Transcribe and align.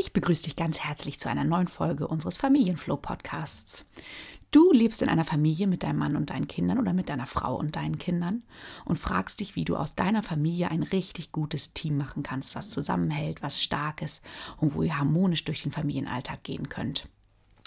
Ich 0.00 0.14
begrüße 0.14 0.44
dich 0.44 0.56
ganz 0.56 0.80
herzlich 0.80 1.20
zu 1.20 1.28
einer 1.28 1.44
neuen 1.44 1.68
Folge 1.68 2.08
unseres 2.08 2.38
Familienflow-Podcasts. 2.38 3.86
Du 4.50 4.72
lebst 4.72 5.02
in 5.02 5.10
einer 5.10 5.26
Familie 5.26 5.66
mit 5.66 5.82
deinem 5.82 5.98
Mann 5.98 6.16
und 6.16 6.30
deinen 6.30 6.48
Kindern 6.48 6.78
oder 6.78 6.94
mit 6.94 7.10
deiner 7.10 7.26
Frau 7.26 7.54
und 7.54 7.76
deinen 7.76 7.98
Kindern 7.98 8.42
und 8.86 8.98
fragst 8.98 9.40
dich, 9.40 9.56
wie 9.56 9.66
du 9.66 9.76
aus 9.76 9.96
deiner 9.96 10.22
Familie 10.22 10.70
ein 10.70 10.84
richtig 10.84 11.32
gutes 11.32 11.74
Team 11.74 11.98
machen 11.98 12.22
kannst, 12.22 12.54
was 12.54 12.70
zusammenhält, 12.70 13.42
was 13.42 13.62
stark 13.62 14.00
ist 14.00 14.24
und 14.56 14.74
wo 14.74 14.82
ihr 14.82 14.96
harmonisch 14.96 15.44
durch 15.44 15.64
den 15.64 15.70
Familienalltag 15.70 16.44
gehen 16.44 16.70
könnt. 16.70 17.06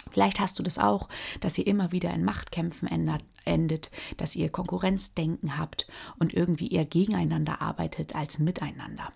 Vielleicht 0.10 0.40
hast 0.40 0.58
du 0.58 0.64
das 0.64 0.80
auch, 0.80 1.10
dass 1.40 1.60
ihr 1.60 1.68
immer 1.68 1.92
wieder 1.92 2.12
in 2.16 2.24
Machtkämpfen 2.24 2.90
endet, 3.46 3.92
dass 4.18 4.36
ihr 4.36 4.50
Konkurrenzdenken 4.50 5.60
habt 5.60 5.88
und 6.18 6.34
irgendwie 6.34 6.72
eher 6.72 6.86
gegeneinander 6.86 7.62
arbeitet 7.62 8.16
als 8.16 8.40
miteinander. 8.40 9.14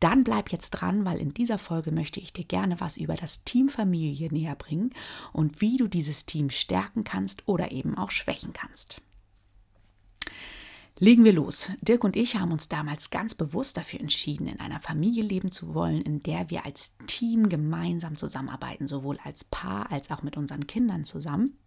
Dann 0.00 0.24
bleib 0.24 0.50
jetzt 0.50 0.70
dran, 0.70 1.04
weil 1.04 1.18
in 1.18 1.34
dieser 1.34 1.58
Folge 1.58 1.92
möchte 1.92 2.20
ich 2.20 2.32
dir 2.32 2.44
gerne 2.44 2.80
was 2.80 2.96
über 2.96 3.14
das 3.14 3.44
Team 3.44 3.68
Familie 3.68 4.28
näher 4.32 4.56
bringen 4.56 4.90
und 5.32 5.60
wie 5.60 5.76
du 5.76 5.88
dieses 5.88 6.26
Team 6.26 6.50
stärken 6.50 7.04
kannst 7.04 7.46
oder 7.46 7.72
eben 7.72 7.96
auch 7.96 8.10
schwächen 8.10 8.52
kannst. 8.52 9.00
Legen 10.98 11.24
wir 11.24 11.32
los. 11.32 11.70
Dirk 11.80 12.04
und 12.04 12.14
ich 12.14 12.36
haben 12.36 12.52
uns 12.52 12.68
damals 12.68 13.10
ganz 13.10 13.34
bewusst 13.34 13.76
dafür 13.76 14.00
entschieden, 14.00 14.46
in 14.46 14.60
einer 14.60 14.80
Familie 14.80 15.24
leben 15.24 15.50
zu 15.50 15.74
wollen, 15.74 16.00
in 16.02 16.22
der 16.22 16.48
wir 16.50 16.64
als 16.64 16.96
Team 17.06 17.48
gemeinsam 17.48 18.16
zusammenarbeiten, 18.16 18.86
sowohl 18.86 19.18
als 19.24 19.42
Paar 19.42 19.90
als 19.90 20.10
auch 20.10 20.22
mit 20.22 20.36
unseren 20.36 20.66
Kindern 20.66 21.04
zusammen, 21.04 21.58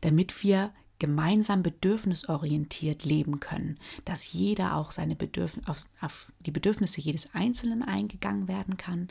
damit 0.00 0.42
wir 0.42 0.72
gemeinsam 1.00 1.64
bedürfnisorientiert 1.64 3.04
leben 3.04 3.40
können, 3.40 3.78
dass 4.04 4.32
jeder 4.32 4.76
auch 4.76 4.92
seine 4.92 5.16
Bedürfnisse 5.16 5.68
auf, 5.68 5.88
auf, 6.00 6.32
die 6.46 6.52
Bedürfnisse 6.52 7.00
jedes 7.00 7.34
Einzelnen 7.34 7.82
eingegangen 7.82 8.46
werden 8.46 8.76
kann. 8.76 9.08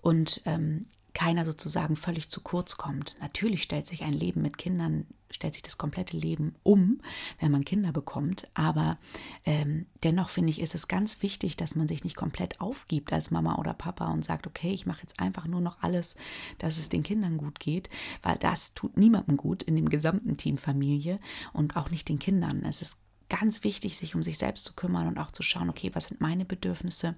Und 0.00 0.40
ähm, 0.46 0.86
keiner 1.16 1.46
sozusagen 1.46 1.96
völlig 1.96 2.28
zu 2.28 2.42
kurz 2.42 2.76
kommt. 2.76 3.16
Natürlich 3.22 3.62
stellt 3.62 3.86
sich 3.86 4.04
ein 4.04 4.12
Leben 4.12 4.42
mit 4.42 4.58
Kindern, 4.58 5.06
stellt 5.30 5.54
sich 5.54 5.62
das 5.62 5.78
komplette 5.78 6.14
Leben 6.14 6.54
um, 6.62 7.00
wenn 7.40 7.50
man 7.50 7.64
Kinder 7.64 7.90
bekommt. 7.90 8.48
Aber 8.52 8.98
ähm, 9.46 9.86
dennoch 10.04 10.28
finde 10.28 10.50
ich, 10.50 10.60
ist 10.60 10.74
es 10.74 10.88
ganz 10.88 11.22
wichtig, 11.22 11.56
dass 11.56 11.74
man 11.74 11.88
sich 11.88 12.04
nicht 12.04 12.16
komplett 12.16 12.60
aufgibt 12.60 13.14
als 13.14 13.30
Mama 13.30 13.54
oder 13.56 13.72
Papa 13.72 14.12
und 14.12 14.26
sagt, 14.26 14.46
okay, 14.46 14.72
ich 14.72 14.84
mache 14.84 15.00
jetzt 15.00 15.18
einfach 15.18 15.46
nur 15.46 15.62
noch 15.62 15.82
alles, 15.82 16.16
dass 16.58 16.76
es 16.76 16.90
den 16.90 17.02
Kindern 17.02 17.38
gut 17.38 17.60
geht, 17.60 17.88
weil 18.22 18.36
das 18.36 18.74
tut 18.74 18.98
niemandem 18.98 19.38
gut 19.38 19.62
in 19.62 19.74
dem 19.74 19.88
gesamten 19.88 20.36
Team 20.36 20.58
Familie 20.58 21.18
und 21.54 21.76
auch 21.76 21.88
nicht 21.88 22.10
den 22.10 22.18
Kindern. 22.18 22.62
Es 22.66 22.82
ist 22.82 22.98
ganz 23.30 23.64
wichtig, 23.64 23.96
sich 23.96 24.14
um 24.14 24.22
sich 24.22 24.36
selbst 24.36 24.64
zu 24.64 24.74
kümmern 24.74 25.08
und 25.08 25.16
auch 25.16 25.30
zu 25.30 25.42
schauen, 25.42 25.70
okay, 25.70 25.92
was 25.94 26.08
sind 26.08 26.20
meine 26.20 26.44
Bedürfnisse, 26.44 27.14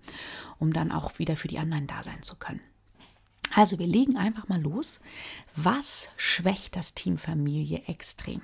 um 0.61 0.73
dann 0.73 0.93
auch 0.93 1.19
wieder 1.19 1.35
für 1.35 1.49
die 1.49 1.59
anderen 1.59 1.89
da 1.89 2.05
sein 2.05 2.23
zu 2.23 2.37
können. 2.37 2.61
Also 3.55 3.79
wir 3.79 3.87
legen 3.87 4.17
einfach 4.17 4.49
mal 4.49 4.61
los. 4.61 5.01
Was 5.57 6.11
schwächt 6.17 6.77
das 6.77 6.95
Team 6.95 7.17
Familie 7.17 7.83
extrem? 7.87 8.43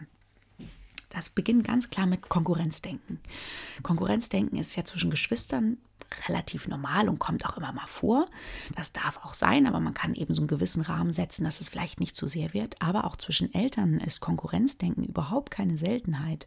Das 1.11 1.31
beginnt 1.31 1.65
ganz 1.65 1.91
klar 1.91 2.07
mit 2.07 2.29
Konkurrenzdenken. 2.29 3.21
Konkurrenzdenken 3.83 4.59
ist 4.59 4.75
ja 4.77 4.85
zwischen 4.85 5.11
Geschwistern 5.11 5.79
relativ 6.29 6.69
normal 6.69 7.09
und 7.09 7.19
kommt 7.19 7.45
auch 7.47 7.57
immer 7.57 7.73
mal 7.73 7.87
vor. 7.87 8.27
Das 8.77 8.93
darf 8.93 9.25
auch 9.25 9.35
sein, 9.35 9.67
aber 9.67 9.81
man 9.81 9.95
kann 9.95 10.15
eben 10.15 10.35
so 10.35 10.43
einen 10.43 10.49
gewissen 10.49 10.83
Rahmen 10.83 11.13
setzen, 11.13 11.45
dass 11.45 11.61
es 11.61 11.69
vielleicht 11.69 12.01
nicht 12.01 12.17
zu 12.17 12.29
sehr 12.29 12.55
wird. 12.55 12.81
Aber 12.81 13.05
auch 13.05 13.17
zwischen 13.17 13.53
Eltern 13.55 13.99
ist 13.99 14.21
Konkurrenzdenken 14.21 15.05
überhaupt 15.05 15.51
keine 15.51 15.79
Seltenheit. 15.79 16.47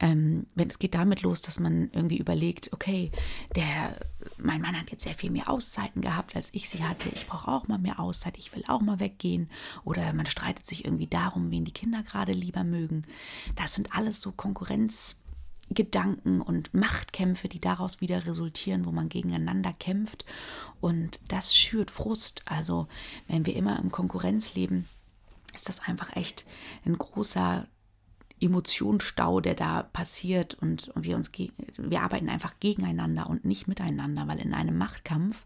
Ähm, 0.00 0.46
wenn 0.54 0.68
es 0.68 0.78
geht 0.78 0.94
damit 0.94 1.22
los, 1.22 1.42
dass 1.42 1.58
man 1.58 1.90
irgendwie 1.92 2.18
überlegt, 2.18 2.72
okay, 2.72 3.10
der, 3.56 3.98
mein 4.38 4.60
Mann 4.60 4.78
hat 4.78 4.90
jetzt 4.90 5.04
sehr 5.04 5.14
viel 5.14 5.30
mehr 5.30 5.48
Auszeiten 5.48 6.02
gehabt, 6.02 6.36
als 6.36 6.50
ich 6.52 6.68
sie 6.68 6.84
hatte. 6.84 7.08
Ich 7.08 7.26
brauche 7.26 7.50
auch 7.50 7.68
mal 7.68 7.78
mehr 7.78 7.98
Auszeit, 7.98 8.38
ich 8.38 8.54
will 8.54 8.64
auch 8.68 8.80
mal 8.80 9.00
weggehen. 9.00 9.50
Oder 9.84 10.12
man 10.12 10.26
streitet 10.26 10.66
sich 10.66 10.84
irgendwie 10.84 11.08
darum, 11.08 11.50
wen 11.50 11.64
die 11.64 11.72
Kinder 11.72 12.02
gerade 12.02 12.32
lieber 12.32 12.64
mögen. 12.64 13.02
Das 13.56 13.74
sind 13.74 13.94
alles 13.94 14.20
so 14.20 14.32
Konkurrenz. 14.32 15.22
Gedanken 15.70 16.40
und 16.40 16.72
Machtkämpfe, 16.72 17.48
die 17.48 17.60
daraus 17.60 18.00
wieder 18.00 18.26
resultieren, 18.26 18.84
wo 18.84 18.92
man 18.92 19.08
gegeneinander 19.08 19.72
kämpft. 19.72 20.24
Und 20.80 21.20
das 21.28 21.54
schürt 21.54 21.90
Frust. 21.90 22.42
Also 22.46 22.88
wenn 23.26 23.46
wir 23.46 23.56
immer 23.56 23.78
im 23.78 23.90
Konkurrenz 23.90 24.54
leben, 24.54 24.86
ist 25.54 25.68
das 25.68 25.80
einfach 25.80 26.14
echt 26.16 26.46
ein 26.84 26.96
großer 26.96 27.66
Emotionsstau, 28.40 29.40
der 29.40 29.54
da 29.54 29.82
passiert 29.82 30.54
und, 30.54 30.88
und 30.88 31.04
wir 31.04 31.16
uns 31.16 31.32
wir 31.32 32.00
arbeiten 32.00 32.28
einfach 32.28 32.54
gegeneinander 32.60 33.28
und 33.28 33.44
nicht 33.44 33.66
miteinander, 33.66 34.28
weil 34.28 34.38
in 34.38 34.54
einem 34.54 34.78
Machtkampf 34.78 35.44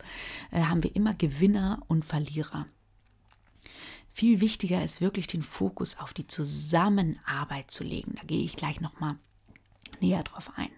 äh, 0.50 0.62
haben 0.62 0.82
wir 0.82 0.94
immer 0.94 1.14
Gewinner 1.14 1.80
und 1.88 2.04
Verlierer. 2.04 2.66
Viel 4.12 4.40
wichtiger 4.40 4.84
ist 4.84 5.00
wirklich 5.00 5.26
den 5.26 5.42
Fokus 5.42 5.98
auf 5.98 6.12
die 6.12 6.26
Zusammenarbeit 6.26 7.70
zu 7.70 7.82
legen. 7.82 8.14
Da 8.16 8.22
gehe 8.24 8.44
ich 8.44 8.56
gleich 8.56 8.82
noch 8.82 9.00
mal 9.00 9.16
näher 10.02 10.22
drauf 10.22 10.52
ein. 10.56 10.70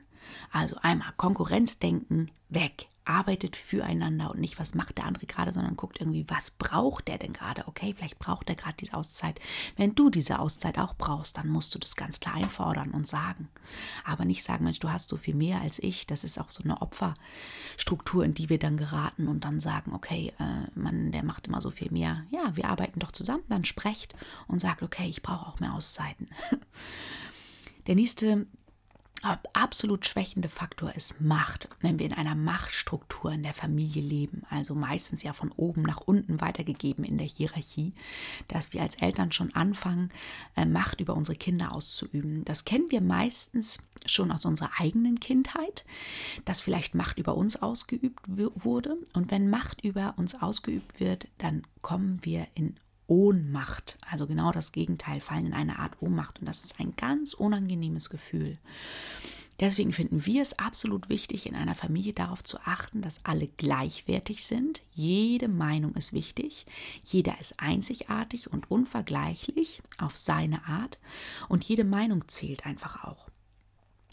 Also 0.53 0.77
einmal 0.83 1.13
Konkurrenzdenken 1.17 2.31
weg. 2.49 2.89
Arbeitet 3.07 3.55
füreinander 3.55 4.31
und 4.31 4.41
nicht, 4.41 4.59
was 4.59 4.75
macht 4.75 4.97
der 4.97 5.05
andere 5.05 5.27
gerade, 5.27 5.53
sondern 5.53 5.77
guckt 5.77 6.01
irgendwie, 6.01 6.25
was 6.29 6.51
braucht 6.51 7.07
der 7.09 7.19
denn 7.19 7.35
gerade? 7.35 7.69
Okay, 7.69 7.93
vielleicht 7.95 8.19
braucht 8.19 8.49
er 8.49 8.55
gerade 8.55 8.77
diese 8.81 8.95
Auszeit. 8.95 9.39
Wenn 9.77 9.95
du 9.95 10.09
diese 10.09 10.39
Auszeit 10.39 10.79
auch 10.79 10.95
brauchst, 10.95 11.37
dann 11.37 11.49
musst 11.49 11.75
du 11.75 11.79
das 11.79 11.97
ganz 11.97 12.19
klar 12.19 12.37
einfordern 12.37 12.93
und 12.93 13.07
sagen. 13.07 13.51
Aber 14.07 14.25
nicht 14.25 14.43
sagen, 14.43 14.65
Mensch, 14.65 14.79
du 14.79 14.91
hast 14.91 15.11
so 15.11 15.19
viel 15.19 15.35
mehr 15.35 15.61
als 15.61 15.81
ich. 15.81 16.07
Das 16.07 16.25
ist 16.25 16.41
auch 16.41 16.51
so 16.51 16.65
eine 16.65 16.81
Opferstruktur, 16.81 18.25
in 18.25 18.33
die 18.33 18.49
wir 18.49 18.59
dann 18.59 18.79
geraten 18.79 19.29
und 19.29 19.45
dann 19.45 19.61
sagen, 19.61 19.93
okay, 19.93 20.33
äh, 20.39 20.71
Mann, 20.75 21.13
der 21.13 21.25
macht 21.25 21.47
immer 21.47 21.61
so 21.61 21.71
viel 21.71 21.91
mehr. 21.91 22.25
Ja, 22.31 22.57
wir 22.57 22.71
arbeiten 22.71 23.01
doch 23.01 23.13
zusammen. 23.13 23.45
Dann 23.51 23.67
sprecht 23.67 24.15
und 24.47 24.61
sagt, 24.61 24.83
okay, 24.83 25.09
ich 25.11 25.21
brauche 25.21 25.47
auch 25.47 25.61
mehr 25.61 25.75
Auszeiten. 25.75 26.31
Der 27.87 27.97
nächste 27.97 28.47
absolut 29.53 30.07
schwächende 30.07 30.49
Faktor 30.49 30.95
ist 30.95 31.21
Macht. 31.21 31.69
Wenn 31.81 31.99
wir 31.99 32.07
in 32.07 32.13
einer 32.13 32.35
Machtstruktur 32.35 33.33
in 33.33 33.43
der 33.43 33.55
Familie 33.55 34.03
leben, 34.03 34.43
also 34.51 34.75
meistens 34.75 35.23
ja 35.23 35.33
von 35.33 35.51
oben 35.53 35.83
nach 35.83 36.01
unten 36.01 36.41
weitergegeben 36.41 37.05
in 37.05 37.19
der 37.19 37.27
Hierarchie, 37.27 37.95
dass 38.49 38.73
wir 38.73 38.83
als 38.83 38.97
Eltern 38.97 39.33
schon 39.33 39.55
anfangen, 39.55 40.11
äh, 40.57 40.67
Macht 40.67 41.01
über 41.01 41.15
unsere 41.15 41.37
Kinder 41.37 41.73
auszuüben. 41.73 42.45
Das 42.45 42.65
kennen 42.65 42.91
wir 42.91 43.01
meistens 43.01 43.79
schon 44.07 44.31
aus 44.31 44.45
unserer 44.45 44.71
eigenen 44.79 45.19
Kindheit, 45.21 45.85
dass 46.45 46.61
vielleicht 46.61 46.95
Macht 46.95 47.19
über 47.19 47.37
uns 47.37 47.61
ausgeübt 47.61 48.23
wurde. 48.27 48.97
Und 49.13 49.31
wenn 49.31 49.49
Macht 49.49 49.83
über 49.83 50.15
uns 50.17 50.35
ausgeübt 50.35 51.01
wird, 51.01 51.29
dann 51.39 51.67
kommen 51.83 52.21
wir 52.23 52.47
in 52.55 52.77
Ohnmacht, 53.07 53.99
also 54.11 54.27
genau 54.27 54.53
das 54.53 54.73
Gegenteil, 54.73 55.21
fallen 55.21 55.47
in 55.47 55.53
eine 55.55 55.79
Art 55.79 56.01
Ohnmacht 56.01 56.41
und 56.41 56.47
das 56.47 56.65
ist 56.65 56.81
ein 56.81 56.95
ganz 56.97 57.35
unangenehmes 57.35 58.11
Gefühl. 58.11 58.59
Deswegen 59.61 59.93
finden 59.93 60.27
wir 60.27 60.43
es 60.43 60.59
absolut 60.59 61.09
wichtig, 61.09 61.47
in 61.47 61.55
einer 61.55 61.77
Familie 61.77 62.13
darauf 62.13 62.43
zu 62.43 62.59
achten, 62.59 63.03
dass 63.03 63.25
alle 63.25 63.47
gleichwertig 63.47 64.45
sind. 64.45 64.83
Jede 64.93 65.47
Meinung 65.47 65.95
ist 65.95 66.13
wichtig. 66.13 66.67
Jeder 67.05 67.41
ist 67.41 67.61
einzigartig 67.61 68.53
und 68.53 68.69
unvergleichlich 68.71 69.81
auf 69.99 70.17
seine 70.17 70.67
Art. 70.67 70.99
Und 71.49 71.63
jede 71.65 71.85
Meinung 71.85 72.27
zählt 72.27 72.67
einfach 72.67 73.05
auch. 73.05 73.29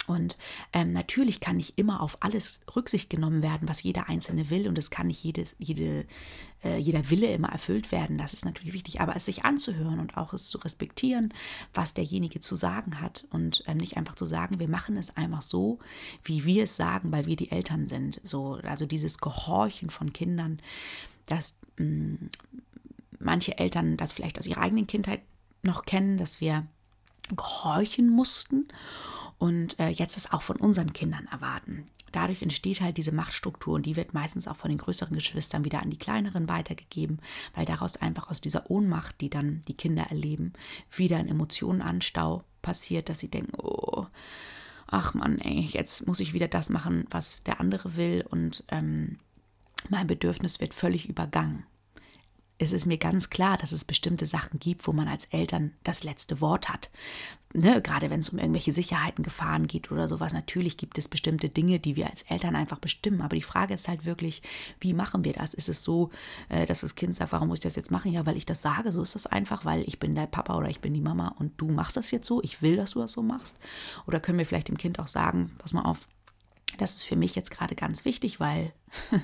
Und 0.08 0.38
ähm, 0.74 0.94
natürlich 0.94 1.40
kann 1.40 1.58
nicht 1.58 1.78
immer 1.78 2.02
auf 2.02 2.18
alles 2.22 2.62
Rücksicht 2.76 3.10
genommen 3.10 3.44
werden, 3.44 3.70
was 3.70 3.84
jeder 3.84 4.10
Einzelne 4.10 4.50
will. 4.50 4.68
Und 4.68 4.78
es 4.78 4.90
kann 4.90 5.08
nicht 5.08 5.24
jedes, 5.24 5.56
jede, 5.60 6.06
äh, 6.64 6.78
jeder 6.78 7.10
Wille 7.10 7.32
immer 7.32 7.50
erfüllt 7.50 7.92
werden. 7.92 8.18
Das 8.18 8.34
ist 8.34 8.44
natürlich 8.44 8.74
wichtig. 8.74 9.00
Aber 9.00 9.16
es 9.16 9.26
sich 9.26 9.46
anzuhören 9.46 10.00
und 10.00 10.18
auch 10.18 10.34
es 10.34 10.48
zu 10.48 10.58
respektieren, 10.58 11.34
was 11.74 11.94
derjenige 11.94 12.40
zu 12.40 12.56
sagen 12.56 13.00
hat. 13.00 13.28
Und 13.30 13.64
ähm, 13.68 13.78
nicht 13.78 13.96
einfach 13.96 14.16
zu 14.16 14.26
sagen, 14.26 14.60
wir 14.60 14.68
machen 14.68 14.98
es 14.98 15.16
einfach 15.16 15.44
so, 15.44 15.80
wie 16.24 16.46
wir 16.46 16.64
es 16.64 16.76
sagen, 16.76 17.12
weil 17.12 17.28
wir 17.28 17.36
die 17.36 17.52
Eltern 17.52 17.86
sind. 17.86 18.20
So, 18.24 18.56
also 18.64 18.88
dieses 18.88 19.20
Gehorchen 19.20 19.92
von 19.92 20.14
Kindern, 20.14 20.60
dass 21.28 21.60
mh, 21.78 21.86
mm, 21.86 22.30
manche 23.20 23.58
Eltern 23.59 23.97
das 23.97 24.14
vielleicht 24.14 24.40
aus 24.40 24.47
ihrer 24.47 24.62
eigenen 24.62 24.88
Kindheit 24.88 25.22
noch 25.62 25.86
kennen, 25.86 26.18
dass 26.18 26.42
wir 26.42 26.66
gehorchen 27.36 28.09
mussten 28.09 28.68
und 29.41 29.79
äh, 29.79 29.90
jetzt 29.90 30.16
das 30.16 30.32
auch 30.32 30.43
von 30.43 30.58
unseren 30.58 30.93
Kindern 30.93 31.28
erwarten. 31.32 31.88
Dadurch 32.11 32.43
entsteht 32.43 32.79
halt 32.79 32.97
diese 32.97 33.11
Machtstruktur 33.11 33.73
und 33.73 33.88
die 33.88 33.96
wird 33.96 34.14
meistens 34.14 34.47
auch 34.47 34.55
von 34.55 34.70
den 34.70 34.78
größeren 34.78 35.16
Geschwistern 35.16 35.66
wieder 35.66 35.82
an 35.82 35.90
die 35.90 35.97
kleineren 35.97 36.47
weitergegeben, 36.47 37.20
weil 37.55 37.66
daraus 37.66 37.97
einfach 37.97 38.29
aus 38.29 38.40
dieser 38.40 38.70
Ohnmacht, 38.70 39.20
die 39.20 39.32
dann 39.32 39.64
die 39.67 39.73
Kinder 39.73 40.03
erleben, 40.03 40.53
wieder 40.91 41.17
ein 41.17 41.28
Emotionenanstau 41.28 42.43
passiert, 42.61 43.09
dass 43.09 43.17
sie 43.17 43.32
denken, 43.32 43.53
oh, 43.58 44.05
ach 44.85 45.16
man, 45.16 45.40
ey, 45.40 45.61
jetzt 45.72 46.05
muss 46.05 46.20
ich 46.20 46.34
wieder 46.34 46.47
das 46.47 46.70
machen, 46.70 47.08
was 47.09 47.44
der 47.44 47.59
andere 47.59 47.96
will 47.96 48.23
und 48.29 48.64
ähm, 48.67 49.17
mein 49.90 50.05
Bedürfnis 50.05 50.59
wird 50.59 50.76
völlig 50.76 51.09
übergangen. 51.09 51.66
Es 52.61 52.73
ist 52.73 52.85
mir 52.85 52.97
ganz 52.97 53.31
klar, 53.31 53.58
dass 53.58 53.72
es 53.72 53.85
bestimmte 53.85 54.28
Sachen 54.28 54.59
gibt, 54.59 54.85
wo 54.87 54.93
man 54.93 55.08
als 55.08 55.25
Eltern 55.25 55.73
das 55.84 56.03
letzte 56.03 56.41
Wort 56.41 56.69
hat. 56.69 56.91
Ne, 57.53 57.81
gerade 57.81 58.09
wenn 58.09 58.22
es 58.22 58.29
um 58.29 58.40
irgendwelche 58.40 58.72
Sicherheiten, 58.72 59.23
Gefahren 59.23 59.67
geht 59.67 59.91
oder 59.91 60.08
sowas. 60.08 60.31
Natürlich 60.31 60.78
gibt 60.78 60.97
es 60.97 61.09
bestimmte 61.09 61.49
Dinge, 61.49 61.79
die 61.79 61.97
wir 61.97 62.09
als 62.09 62.22
Eltern 62.22 62.55
einfach 62.55 62.78
bestimmen. 62.78 63.19
Aber 63.22 63.35
die 63.35 63.41
Frage 63.41 63.73
ist 63.73 63.90
halt 63.90 64.05
wirklich, 64.05 64.41
wie 64.79 64.93
machen 64.93 65.25
wir 65.25 65.34
das? 65.34 65.53
Ist 65.53 65.67
es 65.67 65.84
so, 65.84 66.11
äh, 66.47 66.66
dass 66.66 66.81
das 66.81 66.96
Kind 66.96 67.13
sagt, 67.13 67.34
warum 67.34 67.49
muss 67.49 67.58
ich 67.58 67.63
das 67.63 67.75
jetzt 67.75 67.91
machen? 67.91 68.13
Ja, 68.13 68.25
weil 68.25 68.37
ich 68.37 68.46
das 68.46 68.61
sage. 68.61 68.93
So 68.93 69.02
ist 69.02 69.16
das 69.16 69.28
einfach, 69.28 69.66
weil 69.66 69.81
ich 69.81 69.99
bin 69.99 70.16
der 70.16 70.28
Papa 70.28 70.55
oder 70.55 70.69
ich 70.69 70.79
bin 70.79 70.93
die 70.93 71.02
Mama 71.02 71.35
und 71.40 71.59
du 71.59 71.67
machst 71.67 71.97
das 71.97 72.11
jetzt 72.11 72.28
so. 72.28 72.41
Ich 72.41 72.61
will, 72.61 72.78
dass 72.78 72.91
du 72.91 72.99
das 72.99 73.11
so 73.11 73.22
machst. 73.22 73.59
Oder 74.08 74.22
können 74.22 74.37
wir 74.37 74.46
vielleicht 74.46 74.69
dem 74.69 74.78
Kind 74.78 74.99
auch 74.99 75.08
sagen, 75.08 75.52
pass 75.58 75.73
mal 75.73 75.81
auf, 75.81 76.08
das 76.78 76.96
ist 76.96 77.03
für 77.03 77.17
mich 77.17 77.35
jetzt 77.35 77.52
gerade 77.52 77.75
ganz 77.75 78.05
wichtig, 78.05 78.40
weil 78.40 78.72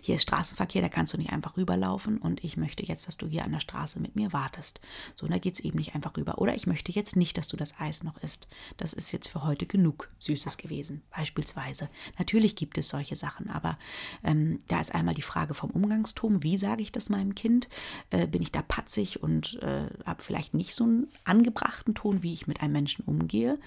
hier 0.00 0.16
ist 0.16 0.22
Straßenverkehr, 0.22 0.82
da 0.82 0.88
kannst 0.88 1.12
du 1.12 1.18
nicht 1.18 1.32
einfach 1.32 1.56
rüberlaufen 1.56 2.18
und 2.18 2.42
ich 2.44 2.56
möchte 2.56 2.84
jetzt, 2.84 3.06
dass 3.06 3.16
du 3.16 3.26
hier 3.26 3.44
an 3.44 3.52
der 3.52 3.60
Straße 3.60 4.00
mit 4.00 4.16
mir 4.16 4.32
wartest. 4.32 4.80
So, 5.14 5.26
da 5.26 5.38
geht 5.38 5.54
es 5.54 5.60
eben 5.60 5.78
nicht 5.78 5.94
einfach 5.94 6.16
rüber. 6.16 6.38
Oder 6.38 6.54
ich 6.54 6.66
möchte 6.66 6.92
jetzt 6.92 7.16
nicht, 7.16 7.38
dass 7.38 7.48
du 7.48 7.56
das 7.56 7.78
Eis 7.78 8.04
noch 8.04 8.18
isst. 8.18 8.48
Das 8.76 8.92
ist 8.92 9.12
jetzt 9.12 9.28
für 9.28 9.44
heute 9.44 9.66
genug 9.66 10.10
Süßes 10.18 10.58
gewesen, 10.58 11.02
beispielsweise. 11.14 11.88
Natürlich 12.18 12.56
gibt 12.56 12.78
es 12.78 12.88
solche 12.88 13.16
Sachen, 13.16 13.50
aber 13.50 13.78
ähm, 14.22 14.58
da 14.68 14.80
ist 14.80 14.94
einmal 14.94 15.14
die 15.14 15.22
Frage 15.22 15.54
vom 15.54 15.70
Umgangston. 15.70 16.42
Wie 16.42 16.58
sage 16.58 16.82
ich 16.82 16.92
das 16.92 17.08
meinem 17.08 17.34
Kind? 17.34 17.68
Äh, 18.10 18.26
bin 18.26 18.42
ich 18.42 18.52
da 18.52 18.62
patzig 18.62 19.22
und 19.22 19.62
äh, 19.62 19.88
habe 20.04 20.22
vielleicht 20.22 20.54
nicht 20.54 20.74
so 20.74 20.84
einen 20.84 21.08
angebrachten 21.24 21.94
Ton, 21.94 22.22
wie 22.22 22.32
ich 22.32 22.46
mit 22.46 22.60
einem 22.60 22.72
Menschen 22.72 23.04
umgehe? 23.04 23.58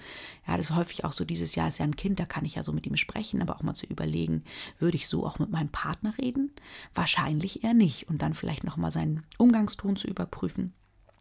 Ja, 0.46 0.56
das 0.56 0.70
ist 0.70 0.76
häufig 0.76 1.04
auch 1.04 1.12
so, 1.12 1.24
dieses 1.24 1.54
Jahr 1.54 1.68
ist 1.68 1.78
ja 1.78 1.84
ein 1.84 1.96
Kind, 1.96 2.20
da 2.20 2.26
kann 2.26 2.44
ich 2.44 2.56
ja 2.56 2.62
so 2.62 2.72
mit 2.72 2.86
ihm 2.86 2.96
sprechen, 2.96 3.42
aber 3.42 3.56
auch 3.56 3.62
mal 3.62 3.74
zu 3.74 3.86
überlegen, 3.86 4.42
würde 4.78 4.96
ich 4.96 5.08
so 5.08 5.26
auch 5.26 5.37
mit 5.38 5.50
meinem 5.50 5.70
Partner 5.70 6.16
reden? 6.18 6.52
Wahrscheinlich 6.94 7.64
eher 7.64 7.74
nicht. 7.74 8.08
Und 8.08 8.22
dann 8.22 8.34
vielleicht 8.34 8.64
nochmal 8.64 8.92
seinen 8.92 9.24
Umgangston 9.38 9.96
zu 9.96 10.06
überprüfen. 10.08 10.72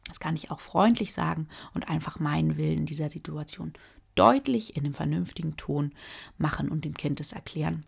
Das 0.07 0.19
kann 0.19 0.35
ich 0.35 0.51
auch 0.51 0.59
freundlich 0.59 1.13
sagen 1.13 1.47
und 1.73 1.89
einfach 1.89 2.19
meinen 2.19 2.57
Willen 2.57 2.79
in 2.79 2.85
dieser 2.85 3.09
Situation 3.09 3.73
deutlich 4.15 4.75
in 4.75 4.85
einem 4.85 4.93
vernünftigen 4.93 5.57
Ton 5.57 5.93
machen 6.37 6.69
und 6.69 6.85
dem 6.85 6.95
Kind 6.95 7.19
es 7.19 7.33
erklären. 7.33 7.85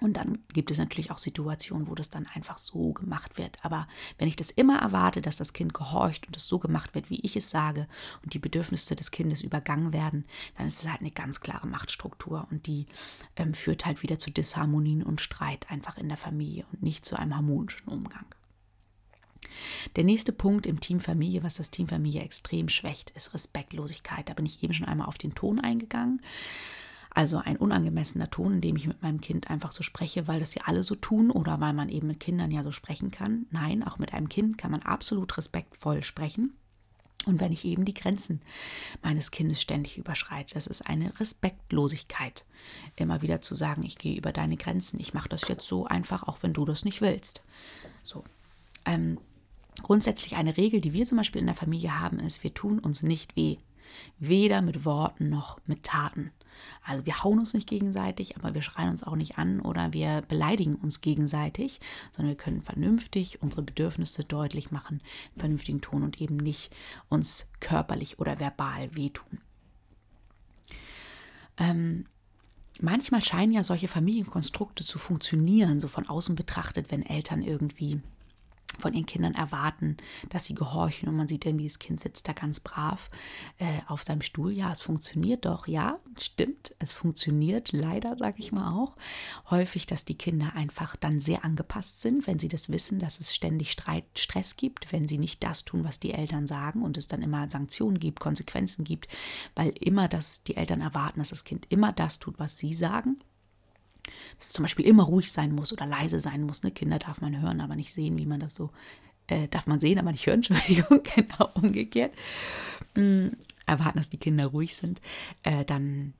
Und 0.00 0.16
dann 0.16 0.38
gibt 0.52 0.70
es 0.70 0.78
natürlich 0.78 1.10
auch 1.12 1.18
Situationen, 1.18 1.88
wo 1.88 1.94
das 1.94 2.10
dann 2.10 2.26
einfach 2.26 2.58
so 2.58 2.92
gemacht 2.92 3.38
wird. 3.38 3.58
Aber 3.62 3.86
wenn 4.18 4.26
ich 4.26 4.36
das 4.36 4.50
immer 4.50 4.78
erwarte, 4.78 5.22
dass 5.22 5.36
das 5.36 5.52
Kind 5.52 5.72
gehorcht 5.72 6.26
und 6.26 6.36
es 6.36 6.46
so 6.46 6.58
gemacht 6.58 6.94
wird, 6.94 7.10
wie 7.10 7.20
ich 7.20 7.36
es 7.36 7.50
sage, 7.50 7.86
und 8.22 8.34
die 8.34 8.40
Bedürfnisse 8.40 8.96
des 8.96 9.12
Kindes 9.12 9.42
übergangen 9.42 9.92
werden, 9.92 10.24
dann 10.58 10.66
ist 10.66 10.82
es 10.82 10.90
halt 10.90 11.00
eine 11.00 11.12
ganz 11.12 11.40
klare 11.40 11.68
Machtstruktur 11.68 12.46
und 12.50 12.66
die 12.66 12.86
ähm, 13.36 13.54
führt 13.54 13.86
halt 13.86 14.02
wieder 14.02 14.18
zu 14.18 14.30
Disharmonien 14.30 15.02
und 15.02 15.20
Streit 15.20 15.70
einfach 15.70 15.96
in 15.96 16.08
der 16.08 16.18
Familie 16.18 16.66
und 16.72 16.82
nicht 16.82 17.04
zu 17.04 17.16
einem 17.16 17.36
harmonischen 17.36 17.88
Umgang. 17.88 18.26
Der 19.96 20.04
nächste 20.04 20.32
Punkt 20.32 20.66
im 20.66 20.80
Team 20.80 20.98
Familie, 20.98 21.42
was 21.42 21.54
das 21.54 21.70
Team 21.70 21.88
Familie 21.88 22.22
extrem 22.22 22.68
schwächt, 22.68 23.10
ist 23.10 23.34
Respektlosigkeit. 23.34 24.28
Da 24.28 24.34
bin 24.34 24.46
ich 24.46 24.62
eben 24.62 24.74
schon 24.74 24.88
einmal 24.88 25.06
auf 25.06 25.18
den 25.18 25.34
Ton 25.34 25.60
eingegangen. 25.60 26.20
Also 27.14 27.38
ein 27.38 27.56
unangemessener 27.56 28.28
Ton, 28.28 28.54
in 28.54 28.60
dem 28.60 28.76
ich 28.76 28.88
mit 28.88 29.00
meinem 29.00 29.20
Kind 29.20 29.48
einfach 29.48 29.70
so 29.70 29.84
spreche, 29.84 30.26
weil 30.26 30.40
das 30.40 30.56
ja 30.56 30.62
alle 30.66 30.82
so 30.82 30.96
tun 30.96 31.30
oder 31.30 31.60
weil 31.60 31.72
man 31.72 31.88
eben 31.88 32.08
mit 32.08 32.18
Kindern 32.18 32.50
ja 32.50 32.64
so 32.64 32.72
sprechen 32.72 33.12
kann. 33.12 33.46
Nein, 33.50 33.84
auch 33.84 33.98
mit 33.98 34.12
einem 34.12 34.28
Kind 34.28 34.58
kann 34.58 34.72
man 34.72 34.82
absolut 34.82 35.36
respektvoll 35.38 36.02
sprechen. 36.02 36.56
Und 37.24 37.40
wenn 37.40 37.52
ich 37.52 37.64
eben 37.64 37.84
die 37.84 37.94
Grenzen 37.94 38.42
meines 39.02 39.30
Kindes 39.30 39.62
ständig 39.62 39.96
überschreite, 39.96 40.54
das 40.54 40.66
ist 40.66 40.82
eine 40.82 41.18
Respektlosigkeit. 41.18 42.44
Immer 42.96 43.22
wieder 43.22 43.40
zu 43.40 43.54
sagen, 43.54 43.84
ich 43.84 43.96
gehe 43.96 44.16
über 44.16 44.32
deine 44.32 44.56
Grenzen, 44.56 45.00
ich 45.00 45.14
mache 45.14 45.28
das 45.28 45.48
jetzt 45.48 45.66
so 45.66 45.86
einfach, 45.86 46.24
auch 46.24 46.42
wenn 46.42 46.52
du 46.52 46.64
das 46.64 46.84
nicht 46.84 47.00
willst. 47.00 47.42
So. 48.02 48.24
Ähm, 48.84 49.18
grundsätzlich 49.82 50.36
eine 50.36 50.56
Regel, 50.56 50.80
die 50.80 50.92
wir 50.92 51.06
zum 51.06 51.16
Beispiel 51.16 51.40
in 51.40 51.46
der 51.46 51.54
Familie 51.54 51.98
haben, 51.98 52.20
ist, 52.20 52.42
wir 52.42 52.52
tun 52.52 52.78
uns 52.78 53.02
nicht 53.02 53.36
weh. 53.36 53.56
Weder 54.18 54.62
mit 54.62 54.84
Worten 54.84 55.28
noch 55.28 55.58
mit 55.66 55.82
Taten. 55.82 56.32
Also 56.84 57.06
wir 57.06 57.22
hauen 57.22 57.38
uns 57.38 57.54
nicht 57.54 57.68
gegenseitig, 57.68 58.36
aber 58.36 58.54
wir 58.54 58.62
schreien 58.62 58.88
uns 58.88 59.02
auch 59.02 59.16
nicht 59.16 59.38
an 59.38 59.60
oder 59.60 59.92
wir 59.92 60.22
beleidigen 60.22 60.76
uns 60.76 61.00
gegenseitig, 61.00 61.80
sondern 62.12 62.36
wir 62.36 62.42
können 62.42 62.62
vernünftig 62.62 63.42
unsere 63.42 63.62
Bedürfnisse 63.62 64.24
deutlich 64.24 64.70
machen, 64.70 65.02
in 65.34 65.40
vernünftigen 65.40 65.80
Ton 65.80 66.02
und 66.02 66.20
eben 66.20 66.36
nicht 66.36 66.70
uns 67.08 67.50
körperlich 67.60 68.18
oder 68.18 68.38
verbal 68.38 68.94
wehtun. 68.94 69.40
Ähm, 71.56 72.06
manchmal 72.80 73.22
scheinen 73.22 73.52
ja 73.52 73.62
solche 73.62 73.88
Familienkonstrukte 73.88 74.84
zu 74.84 74.98
funktionieren, 74.98 75.80
so 75.80 75.88
von 75.88 76.08
außen 76.08 76.34
betrachtet, 76.34 76.90
wenn 76.90 77.02
Eltern 77.02 77.42
irgendwie 77.42 78.00
von 78.78 78.94
ihren 78.94 79.06
Kindern 79.06 79.34
erwarten, 79.34 79.96
dass 80.30 80.44
sie 80.44 80.54
gehorchen 80.54 81.08
und 81.08 81.16
man 81.16 81.28
sieht 81.28 81.44
irgendwie, 81.46 81.66
das 81.66 81.78
Kind 81.78 82.00
sitzt 82.00 82.28
da 82.28 82.32
ganz 82.32 82.60
brav 82.60 83.10
äh, 83.58 83.80
auf 83.86 84.02
seinem 84.02 84.22
Stuhl. 84.22 84.52
Ja, 84.52 84.72
es 84.72 84.80
funktioniert 84.80 85.44
doch, 85.44 85.66
ja, 85.66 85.98
stimmt, 86.18 86.74
es 86.78 86.92
funktioniert 86.92 87.72
leider, 87.72 88.16
sage 88.16 88.36
ich 88.38 88.52
mal 88.52 88.72
auch. 88.74 88.96
Häufig, 89.50 89.86
dass 89.86 90.04
die 90.04 90.16
Kinder 90.16 90.52
einfach 90.54 90.96
dann 90.96 91.20
sehr 91.20 91.44
angepasst 91.44 92.00
sind, 92.00 92.26
wenn 92.26 92.38
sie 92.38 92.48
das 92.48 92.70
wissen, 92.70 92.98
dass 92.98 93.20
es 93.20 93.34
ständig 93.34 93.72
Streit, 93.72 94.04
Stress 94.16 94.56
gibt, 94.56 94.92
wenn 94.92 95.08
sie 95.08 95.18
nicht 95.18 95.42
das 95.44 95.64
tun, 95.64 95.84
was 95.84 96.00
die 96.00 96.12
Eltern 96.12 96.46
sagen 96.46 96.82
und 96.82 96.96
es 96.96 97.08
dann 97.08 97.22
immer 97.22 97.48
Sanktionen 97.50 97.98
gibt, 97.98 98.20
Konsequenzen 98.20 98.84
gibt, 98.84 99.08
weil 99.54 99.70
immer 99.80 100.08
das 100.08 100.44
die 100.44 100.56
Eltern 100.56 100.80
erwarten, 100.80 101.20
dass 101.20 101.30
das 101.30 101.44
Kind 101.44 101.66
immer 101.68 101.92
das 101.92 102.18
tut, 102.18 102.38
was 102.38 102.56
sie 102.58 102.74
sagen 102.74 103.18
dass 104.38 104.48
es 104.48 104.52
zum 104.52 104.64
Beispiel 104.64 104.86
immer 104.86 105.04
ruhig 105.04 105.30
sein 105.32 105.54
muss 105.54 105.72
oder 105.72 105.86
leise 105.86 106.20
sein 106.20 106.42
muss. 106.42 106.62
Ne? 106.62 106.70
Kinder 106.70 106.98
darf 106.98 107.20
man 107.20 107.40
hören, 107.40 107.60
aber 107.60 107.76
nicht 107.76 107.92
sehen, 107.92 108.18
wie 108.18 108.26
man 108.26 108.40
das 108.40 108.54
so, 108.54 108.70
äh, 109.26 109.48
darf 109.48 109.66
man 109.66 109.80
sehen, 109.80 109.98
aber 109.98 110.12
nicht 110.12 110.26
hören, 110.26 110.42
Entschuldigung, 110.44 111.02
genau 111.02 111.50
umgekehrt. 111.54 112.14
Mhm. 112.96 113.36
Erwarten, 113.66 113.98
dass 113.98 114.10
die 114.10 114.18
Kinder 114.18 114.46
ruhig 114.46 114.74
sind, 114.74 115.00
äh, 115.42 115.64
dann 115.64 116.12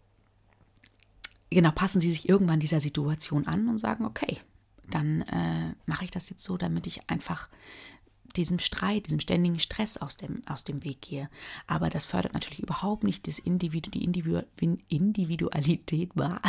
genau 1.51 1.71
passen 1.71 2.01
sie 2.01 2.11
sich 2.11 2.29
irgendwann 2.29 2.61
dieser 2.61 2.81
Situation 2.81 3.47
an 3.47 3.69
und 3.69 3.79
sagen, 3.79 4.07
okay, 4.07 4.39
dann 4.91 5.23
äh, 5.23 5.75
mache 5.87 6.05
ich 6.05 6.11
das 6.11 6.31
jetzt 6.31 6.43
so, 6.43 6.57
damit 6.57 6.87
ich 6.87 7.09
einfach 7.09 7.49
diesem 8.37 8.59
Streit, 8.59 9.07
diesem 9.07 9.21
ständigen 9.21 9.59
Stress 9.59 9.97
aus 9.97 10.17
dem, 10.17 10.43
aus 10.47 10.65
dem 10.65 10.83
Weg 10.83 11.03
gehe. 11.03 11.31
Aber 11.67 11.89
das 11.89 12.07
fördert 12.07 12.35
natürlich 12.35 12.61
überhaupt 12.61 13.05
nicht 13.05 13.27
das 13.29 13.39
Individu, 13.39 13.91
die 13.91 14.05
Individu, 14.05 14.43
Individualität 14.89 16.11
war 16.15 16.41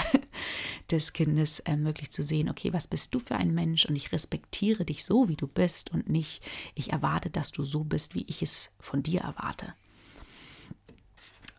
des 0.91 1.13
Kindes, 1.13 1.59
äh, 1.61 1.77
möglich 1.77 2.11
zu 2.11 2.23
sehen, 2.23 2.49
okay, 2.49 2.73
was 2.73 2.87
bist 2.87 3.13
du 3.15 3.19
für 3.19 3.35
ein 3.35 3.53
Mensch 3.53 3.85
und 3.85 3.95
ich 3.95 4.11
respektiere 4.11 4.85
dich 4.85 5.05
so, 5.05 5.27
wie 5.27 5.35
du 5.35 5.47
bist 5.47 5.91
und 5.91 6.09
nicht, 6.09 6.43
ich 6.75 6.91
erwarte, 6.93 7.29
dass 7.29 7.51
du 7.51 7.63
so 7.63 7.83
bist, 7.83 8.15
wie 8.15 8.25
ich 8.27 8.41
es 8.41 8.73
von 8.79 9.03
dir 9.03 9.21
erwarte. 9.21 9.73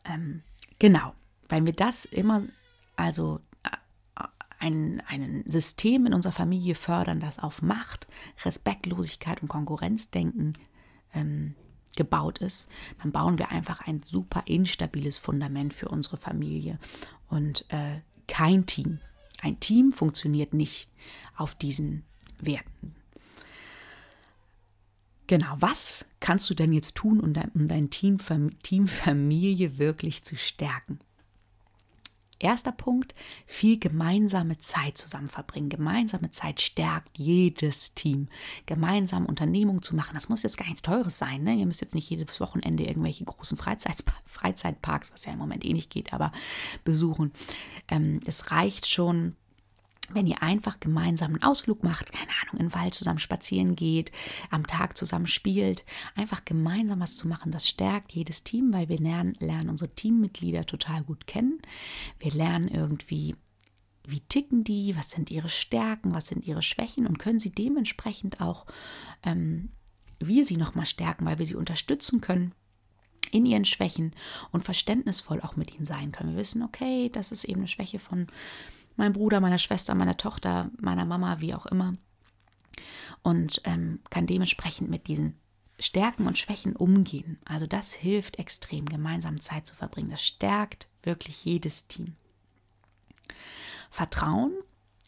Ähm, 0.04 0.42
genau, 0.78 1.14
weil 1.48 1.64
wir 1.64 1.72
das 1.72 2.04
immer, 2.04 2.42
also 2.96 3.40
ein, 4.58 5.02
ein 5.06 5.44
System 5.46 6.06
in 6.06 6.14
unserer 6.14 6.32
Familie 6.32 6.74
fördern, 6.74 7.20
das 7.20 7.38
auf 7.38 7.62
Macht, 7.62 8.06
Respektlosigkeit 8.44 9.42
und 9.42 9.48
Konkurrenzdenken 9.48 10.56
ähm, 11.14 11.54
gebaut 11.96 12.38
ist, 12.38 12.70
dann 13.02 13.12
bauen 13.12 13.38
wir 13.38 13.50
einfach 13.50 13.86
ein 13.86 14.02
super 14.04 14.42
instabiles 14.46 15.18
Fundament 15.18 15.72
für 15.72 15.88
unsere 15.88 16.16
Familie 16.16 16.78
und 17.28 17.64
äh, 17.68 18.00
kein 18.28 18.66
Team. 18.66 19.00
Ein 19.46 19.60
Team 19.60 19.92
funktioniert 19.92 20.54
nicht 20.54 20.88
auf 21.36 21.54
diesen 21.54 22.02
Werten. 22.40 22.96
Genau, 25.28 25.54
was 25.60 26.04
kannst 26.18 26.50
du 26.50 26.54
denn 26.54 26.72
jetzt 26.72 26.96
tun, 26.96 27.20
um 27.20 27.32
dein, 27.32 27.52
dein 27.54 27.90
Team, 27.90 28.18
Teamfamilie 28.64 29.78
wirklich 29.78 30.24
zu 30.24 30.34
stärken? 30.34 30.98
Erster 32.38 32.72
Punkt, 32.72 33.14
viel 33.46 33.78
gemeinsame 33.78 34.58
Zeit 34.58 34.98
zusammen 34.98 35.28
verbringen. 35.28 35.68
Gemeinsame 35.68 36.30
Zeit 36.30 36.60
stärkt 36.60 37.18
jedes 37.18 37.94
Team. 37.94 38.28
Gemeinsam 38.66 39.26
Unternehmungen 39.26 39.82
zu 39.82 39.96
machen, 39.96 40.14
das 40.14 40.28
muss 40.28 40.42
jetzt 40.42 40.58
gar 40.58 40.66
nichts 40.66 40.82
Teures 40.82 41.18
sein. 41.18 41.44
Ne? 41.44 41.54
Ihr 41.54 41.66
müsst 41.66 41.80
jetzt 41.80 41.94
nicht 41.94 42.10
jedes 42.10 42.40
Wochenende 42.40 42.84
irgendwelche 42.84 43.24
großen 43.24 43.56
Freizeit 43.56 44.04
Freizeitparks, 44.26 45.12
was 45.12 45.24
ja 45.24 45.32
im 45.32 45.38
Moment 45.38 45.64
eh 45.64 45.72
nicht 45.72 45.90
geht, 45.90 46.12
aber 46.12 46.30
besuchen. 46.84 47.32
Ähm, 47.88 48.20
es 48.26 48.50
reicht 48.50 48.86
schon, 48.86 49.34
wenn 50.12 50.26
ihr 50.26 50.42
einfach 50.42 50.80
gemeinsam 50.80 51.32
einen 51.32 51.42
Ausflug 51.42 51.82
macht, 51.82 52.12
keine 52.12 52.30
Ahnung, 52.42 52.60
in 52.60 52.68
den 52.68 52.74
Wald 52.74 52.94
zusammen 52.94 53.18
spazieren 53.18 53.76
geht, 53.76 54.12
am 54.50 54.66
Tag 54.66 54.96
zusammen 54.96 55.26
spielt, 55.26 55.84
einfach 56.14 56.44
gemeinsam 56.44 57.00
was 57.00 57.16
zu 57.16 57.28
machen, 57.28 57.52
das 57.52 57.68
stärkt 57.68 58.12
jedes 58.12 58.44
Team, 58.44 58.72
weil 58.72 58.88
wir 58.88 58.98
lernen, 58.98 59.36
lernen 59.40 59.70
unsere 59.70 59.94
Teammitglieder 59.94 60.66
total 60.66 61.02
gut 61.02 61.26
kennen. 61.26 61.60
Wir 62.18 62.32
lernen 62.32 62.68
irgendwie, 62.68 63.34
wie 64.06 64.20
ticken 64.20 64.64
die, 64.64 64.96
was 64.96 65.10
sind 65.10 65.30
ihre 65.30 65.48
Stärken, 65.48 66.14
was 66.14 66.28
sind 66.28 66.46
ihre 66.46 66.62
Schwächen 66.62 67.06
und 67.06 67.18
können 67.18 67.38
sie 67.38 67.50
dementsprechend 67.50 68.40
auch, 68.40 68.66
ähm, 69.24 69.70
wir 70.18 70.44
sie 70.46 70.56
nochmal 70.56 70.86
stärken, 70.86 71.26
weil 71.26 71.38
wir 71.38 71.46
sie 71.46 71.56
unterstützen 71.56 72.20
können 72.20 72.54
in 73.32 73.44
ihren 73.44 73.64
Schwächen 73.64 74.14
und 74.52 74.64
verständnisvoll 74.64 75.40
auch 75.40 75.56
mit 75.56 75.74
ihnen 75.74 75.84
sein 75.84 76.12
können. 76.12 76.30
Wir 76.30 76.40
wissen, 76.40 76.62
okay, 76.62 77.10
das 77.10 77.32
ist 77.32 77.44
eben 77.44 77.60
eine 77.60 77.68
Schwäche 77.68 77.98
von 77.98 78.28
meinem 78.96 79.12
Bruder, 79.12 79.40
meiner 79.40 79.58
Schwester, 79.58 79.94
meiner 79.94 80.16
Tochter, 80.16 80.70
meiner 80.78 81.04
Mama, 81.04 81.40
wie 81.40 81.54
auch 81.54 81.66
immer. 81.66 81.94
und 83.22 83.60
ähm, 83.64 84.00
kann 84.10 84.26
dementsprechend 84.26 84.88
mit 84.90 85.08
diesen 85.08 85.38
Stärken 85.78 86.26
und 86.26 86.38
Schwächen 86.38 86.74
umgehen. 86.76 87.38
Also 87.44 87.66
das 87.66 87.92
hilft 87.92 88.38
extrem, 88.38 88.86
gemeinsam 88.86 89.40
Zeit 89.40 89.66
zu 89.66 89.74
verbringen. 89.74 90.10
Das 90.10 90.24
stärkt 90.24 90.88
wirklich 91.02 91.44
jedes 91.44 91.88
Team. 91.88 92.14
Vertrauen 93.90 94.52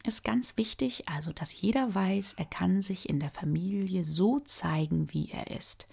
ist 0.05 0.23
ganz 0.23 0.57
wichtig, 0.57 1.09
also 1.09 1.33
dass 1.33 1.59
jeder 1.59 1.93
weiß, 1.93 2.33
er 2.33 2.45
kann 2.45 2.81
sich 2.81 3.09
in 3.09 3.19
der 3.19 3.29
Familie 3.29 4.03
so 4.03 4.39
zeigen, 4.39 5.11
wie 5.13 5.29
er 5.31 5.55
ist. 5.55 5.87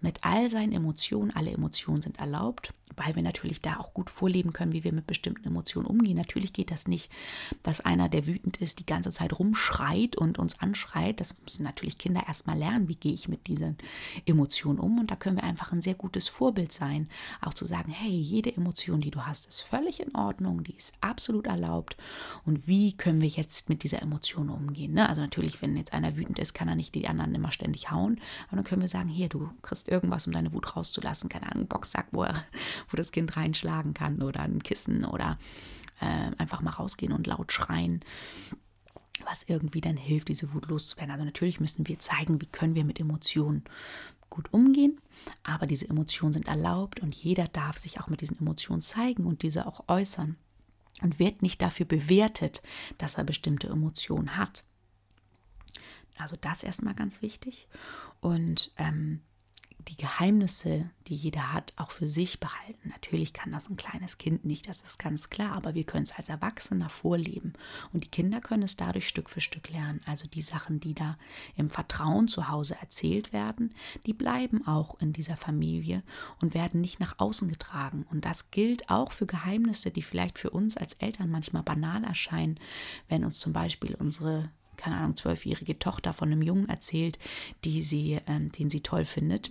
Mit 0.00 0.24
all 0.24 0.50
seinen 0.50 0.72
Emotionen, 0.72 1.30
alle 1.30 1.50
Emotionen 1.50 2.02
sind 2.02 2.18
erlaubt, 2.18 2.72
weil 2.96 3.14
wir 3.16 3.22
natürlich 3.22 3.60
da 3.60 3.78
auch 3.78 3.94
gut 3.94 4.10
vorleben 4.10 4.52
können, 4.52 4.72
wie 4.72 4.84
wir 4.84 4.92
mit 4.92 5.06
bestimmten 5.06 5.46
Emotionen 5.46 5.86
umgehen. 5.86 6.16
Natürlich 6.16 6.52
geht 6.52 6.70
das 6.70 6.86
nicht, 6.86 7.10
dass 7.62 7.80
einer, 7.80 8.08
der 8.08 8.26
wütend 8.26 8.58
ist, 8.58 8.78
die 8.78 8.86
ganze 8.86 9.10
Zeit 9.10 9.38
rumschreit 9.38 10.16
und 10.16 10.38
uns 10.38 10.60
anschreit. 10.60 11.20
Das 11.20 11.34
müssen 11.42 11.64
natürlich 11.64 11.98
Kinder 11.98 12.24
erstmal 12.26 12.58
lernen, 12.58 12.88
wie 12.88 12.96
gehe 12.96 13.12
ich 13.12 13.28
mit 13.28 13.46
diesen 13.46 13.76
Emotionen 14.26 14.78
um. 14.78 14.98
Und 14.98 15.10
da 15.10 15.16
können 15.16 15.36
wir 15.36 15.44
einfach 15.44 15.72
ein 15.72 15.82
sehr 15.82 15.94
gutes 15.94 16.28
Vorbild 16.28 16.72
sein, 16.72 17.08
auch 17.40 17.54
zu 17.54 17.64
sagen, 17.64 17.90
hey, 17.90 18.10
jede 18.10 18.54
Emotion, 18.54 19.00
die 19.00 19.10
du 19.10 19.26
hast, 19.26 19.46
ist 19.46 19.60
völlig 19.60 20.00
in 20.00 20.14
Ordnung, 20.14 20.64
die 20.64 20.74
ist 20.74 20.94
absolut 21.00 21.46
erlaubt. 21.46 21.96
Und 22.44 22.66
wie 22.66 22.96
können 22.96 23.20
wir 23.20 23.28
jetzt 23.28 23.68
mit 23.68 23.82
dieser 23.82 24.02
Emotion 24.02 24.50
umgehen? 24.50 24.94
Ne? 24.94 25.08
Also 25.08 25.20
natürlich, 25.20 25.60
wenn 25.62 25.76
jetzt 25.76 25.92
einer 25.92 26.16
wütend 26.16 26.38
ist, 26.38 26.54
kann 26.54 26.68
er 26.68 26.74
nicht 26.74 26.94
die 26.94 27.08
anderen 27.08 27.34
immer 27.34 27.52
ständig 27.52 27.90
hauen. 27.90 28.20
Aber 28.48 28.56
dann 28.56 28.64
können 28.64 28.82
wir 28.82 28.88
sagen, 28.88 29.08
hier, 29.08 29.28
du 29.28 29.50
kriegst 29.62 29.88
irgendwas, 29.88 30.26
um 30.26 30.32
deine 30.32 30.52
Wut 30.52 30.76
rauszulassen. 30.76 31.28
Keine 31.28 31.50
Ahnung, 31.50 31.66
Boxsack, 31.66 32.06
wo 32.12 32.24
er 32.24 32.34
wo 32.90 32.96
das 32.96 33.12
Kind 33.12 33.36
reinschlagen 33.36 33.94
kann 33.94 34.22
oder 34.22 34.40
ein 34.40 34.62
Kissen 34.62 35.04
oder 35.04 35.38
äh, 36.00 36.30
einfach 36.38 36.60
mal 36.60 36.70
rausgehen 36.70 37.12
und 37.12 37.26
laut 37.26 37.52
schreien 37.52 38.00
was 39.24 39.42
irgendwie 39.44 39.80
dann 39.80 39.96
hilft, 39.96 40.28
diese 40.28 40.52
Wut 40.54 40.68
loszuwerden. 40.68 41.10
Also 41.10 41.24
natürlich 41.24 41.60
müssen 41.60 41.86
wir 41.86 41.98
zeigen, 41.98 42.40
wie 42.40 42.46
können 42.46 42.74
wir 42.74 42.84
mit 42.84 43.00
Emotionen 43.00 43.64
gut 44.30 44.52
umgehen, 44.52 45.00
aber 45.42 45.66
diese 45.66 45.88
Emotionen 45.88 46.34
sind 46.34 46.48
erlaubt 46.48 47.00
und 47.00 47.14
jeder 47.14 47.48
darf 47.48 47.78
sich 47.78 48.00
auch 48.00 48.08
mit 48.08 48.20
diesen 48.20 48.38
Emotionen 48.38 48.82
zeigen 48.82 49.24
und 49.24 49.42
diese 49.42 49.66
auch 49.66 49.88
äußern 49.88 50.36
und 51.02 51.18
wird 51.18 51.42
nicht 51.42 51.62
dafür 51.62 51.86
bewertet, 51.86 52.62
dass 52.98 53.16
er 53.16 53.24
bestimmte 53.24 53.68
Emotionen 53.68 54.36
hat. 54.36 54.64
Also 56.18 56.36
das 56.40 56.62
erstmal 56.62 56.94
ganz 56.94 57.22
wichtig. 57.22 57.68
Und 58.20 58.72
ähm, 58.76 59.20
die 59.86 59.96
Geheimnisse, 59.96 60.90
die 61.06 61.14
jeder 61.14 61.52
hat, 61.52 61.72
auch 61.76 61.92
für 61.92 62.08
sich 62.08 62.40
behalten. 62.40 62.90
Natürlich 62.90 63.32
kann 63.32 63.52
das 63.52 63.70
ein 63.70 63.76
kleines 63.76 64.18
Kind 64.18 64.44
nicht, 64.44 64.68
das 64.68 64.82
ist 64.82 64.98
ganz 64.98 65.30
klar, 65.30 65.52
aber 65.52 65.74
wir 65.74 65.84
können 65.84 66.02
es 66.02 66.12
als 66.12 66.28
Erwachsener 66.28 66.90
vorleben. 66.90 67.52
Und 67.92 68.04
die 68.04 68.10
Kinder 68.10 68.40
können 68.40 68.64
es 68.64 68.76
dadurch 68.76 69.08
Stück 69.08 69.30
für 69.30 69.40
Stück 69.40 69.70
lernen. 69.70 70.00
Also 70.04 70.26
die 70.26 70.42
Sachen, 70.42 70.80
die 70.80 70.94
da 70.94 71.16
im 71.56 71.70
Vertrauen 71.70 72.28
zu 72.28 72.48
Hause 72.48 72.76
erzählt 72.80 73.32
werden, 73.32 73.72
die 74.04 74.12
bleiben 74.12 74.66
auch 74.66 75.00
in 75.00 75.12
dieser 75.12 75.36
Familie 75.36 76.02
und 76.40 76.54
werden 76.54 76.80
nicht 76.80 76.98
nach 76.98 77.18
außen 77.18 77.48
getragen. 77.48 78.04
Und 78.10 78.24
das 78.24 78.50
gilt 78.50 78.90
auch 78.90 79.12
für 79.12 79.26
Geheimnisse, 79.26 79.90
die 79.90 80.02
vielleicht 80.02 80.38
für 80.38 80.50
uns 80.50 80.76
als 80.76 80.94
Eltern 80.94 81.30
manchmal 81.30 81.62
banal 81.62 82.04
erscheinen, 82.04 82.58
wenn 83.08 83.24
uns 83.24 83.38
zum 83.38 83.52
Beispiel 83.52 83.94
unsere 83.94 84.50
keine 84.76 84.96
Ahnung, 84.96 85.16
zwölfjährige 85.16 85.80
Tochter 85.80 86.12
von 86.12 86.30
einem 86.30 86.40
Jungen 86.40 86.68
erzählt, 86.68 87.18
die 87.64 87.82
sie, 87.82 88.20
ähm, 88.28 88.52
den 88.52 88.70
sie 88.70 88.80
toll 88.80 89.04
findet 89.04 89.50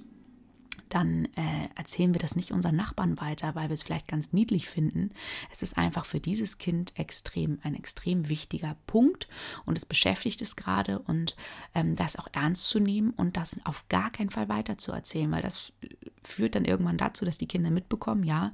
dann 0.89 1.25
äh, 1.35 1.69
erzählen 1.75 2.13
wir 2.13 2.19
das 2.19 2.35
nicht 2.35 2.51
unseren 2.51 2.75
Nachbarn 2.75 3.19
weiter, 3.19 3.55
weil 3.55 3.69
wir 3.69 3.73
es 3.73 3.83
vielleicht 3.83 4.07
ganz 4.07 4.33
niedlich 4.33 4.67
finden. 4.69 5.09
Es 5.51 5.61
ist 5.61 5.77
einfach 5.77 6.05
für 6.05 6.19
dieses 6.19 6.57
Kind 6.57 6.97
extrem, 6.97 7.59
ein 7.63 7.75
extrem 7.75 8.29
wichtiger 8.29 8.75
Punkt 8.87 9.27
und 9.65 9.77
es 9.77 9.85
beschäftigt 9.85 10.41
es 10.41 10.55
gerade 10.55 10.99
und 10.99 11.35
ähm, 11.75 11.95
das 11.95 12.17
auch 12.17 12.27
ernst 12.31 12.67
zu 12.69 12.79
nehmen 12.79 13.11
und 13.11 13.37
das 13.37 13.59
auf 13.65 13.87
gar 13.89 14.11
keinen 14.11 14.29
Fall 14.29 14.49
weiter 14.49 14.77
zu 14.77 14.91
erzählen, 14.91 15.31
weil 15.31 15.41
das 15.41 15.73
führt 16.23 16.55
dann 16.55 16.65
irgendwann 16.65 16.97
dazu, 16.97 17.25
dass 17.25 17.37
die 17.37 17.47
Kinder 17.47 17.71
mitbekommen, 17.71 18.23
ja, 18.23 18.53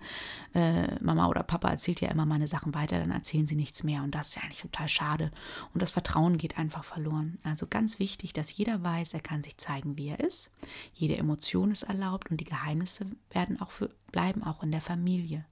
äh, 0.54 0.96
Mama 1.02 1.28
oder 1.28 1.44
Papa 1.44 1.70
erzählt 1.70 2.02
ja 2.02 2.10
immer 2.10 2.26
meine 2.26 2.48
Sachen 2.48 2.74
weiter, 2.74 3.00
dann 3.00 3.12
erzählen 3.12 3.48
sie 3.48 3.56
nichts 3.56 3.84
mehr 3.84 4.04
und 4.04 4.14
das 4.14 4.30
ist 4.30 4.36
ja 4.36 4.44
eigentlich 4.44 4.62
total 4.62 4.88
schade 4.88 5.32
und 5.74 5.82
das 5.82 5.92
Vertrauen 5.92 6.38
geht 6.38 6.58
einfach 6.58 6.84
verloren. 6.84 7.38
Also 7.44 7.68
ganz 7.68 8.00
wichtig, 8.00 8.34
dass 8.34 8.56
jeder 8.56 8.84
weiß, 8.84 9.14
er 9.14 9.22
kann 9.22 9.42
sich 9.42 9.58
zeigen, 9.58 9.98
wie 9.98 10.10
er 10.10 10.20
ist. 10.20 10.52
Jede 10.94 11.18
Emotion 11.18 11.72
ist 11.72 11.84
erlaubt 11.84 12.23
und 12.30 12.38
die 12.40 12.46
Geheimnisse 12.46 13.06
werden 13.32 13.60
auch 13.62 13.72
für, 13.72 13.90
bleiben 14.12 14.44
auch 14.44 14.64
in 14.64 14.72
der 14.72 14.82
Familie, 14.82 15.46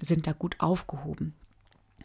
sind 0.00 0.26
da 0.26 0.32
gut 0.32 0.56
aufgehoben. 0.58 1.34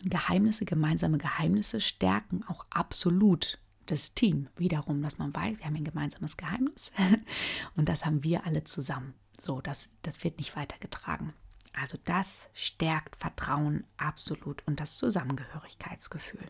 Geheimnisse, 0.03 0.65
gemeinsame 0.65 1.17
Geheimnisse 1.17 1.81
stärken 1.81 2.43
auch 2.47 2.65
absolut 2.69 3.59
das 3.85 4.13
Team 4.13 4.47
wiederum, 4.55 5.01
dass 5.01 5.17
man 5.17 5.33
weiß, 5.33 5.59
wir 5.59 5.65
haben 5.65 5.75
ein 5.75 5.83
gemeinsames 5.83 6.37
Geheimnis 6.37 6.91
und 7.75 7.87
das 7.87 8.05
haben 8.05 8.23
wir 8.23 8.45
alle 8.45 8.63
zusammen. 8.63 9.13
So, 9.39 9.61
das, 9.61 9.91
das 10.01 10.23
wird 10.23 10.37
nicht 10.37 10.55
weitergetragen. 10.55 11.33
Also 11.73 11.97
das 12.05 12.49
stärkt 12.53 13.17
Vertrauen 13.17 13.83
absolut 13.97 14.65
und 14.65 14.79
das 14.79 14.97
Zusammengehörigkeitsgefühl. 14.97 16.45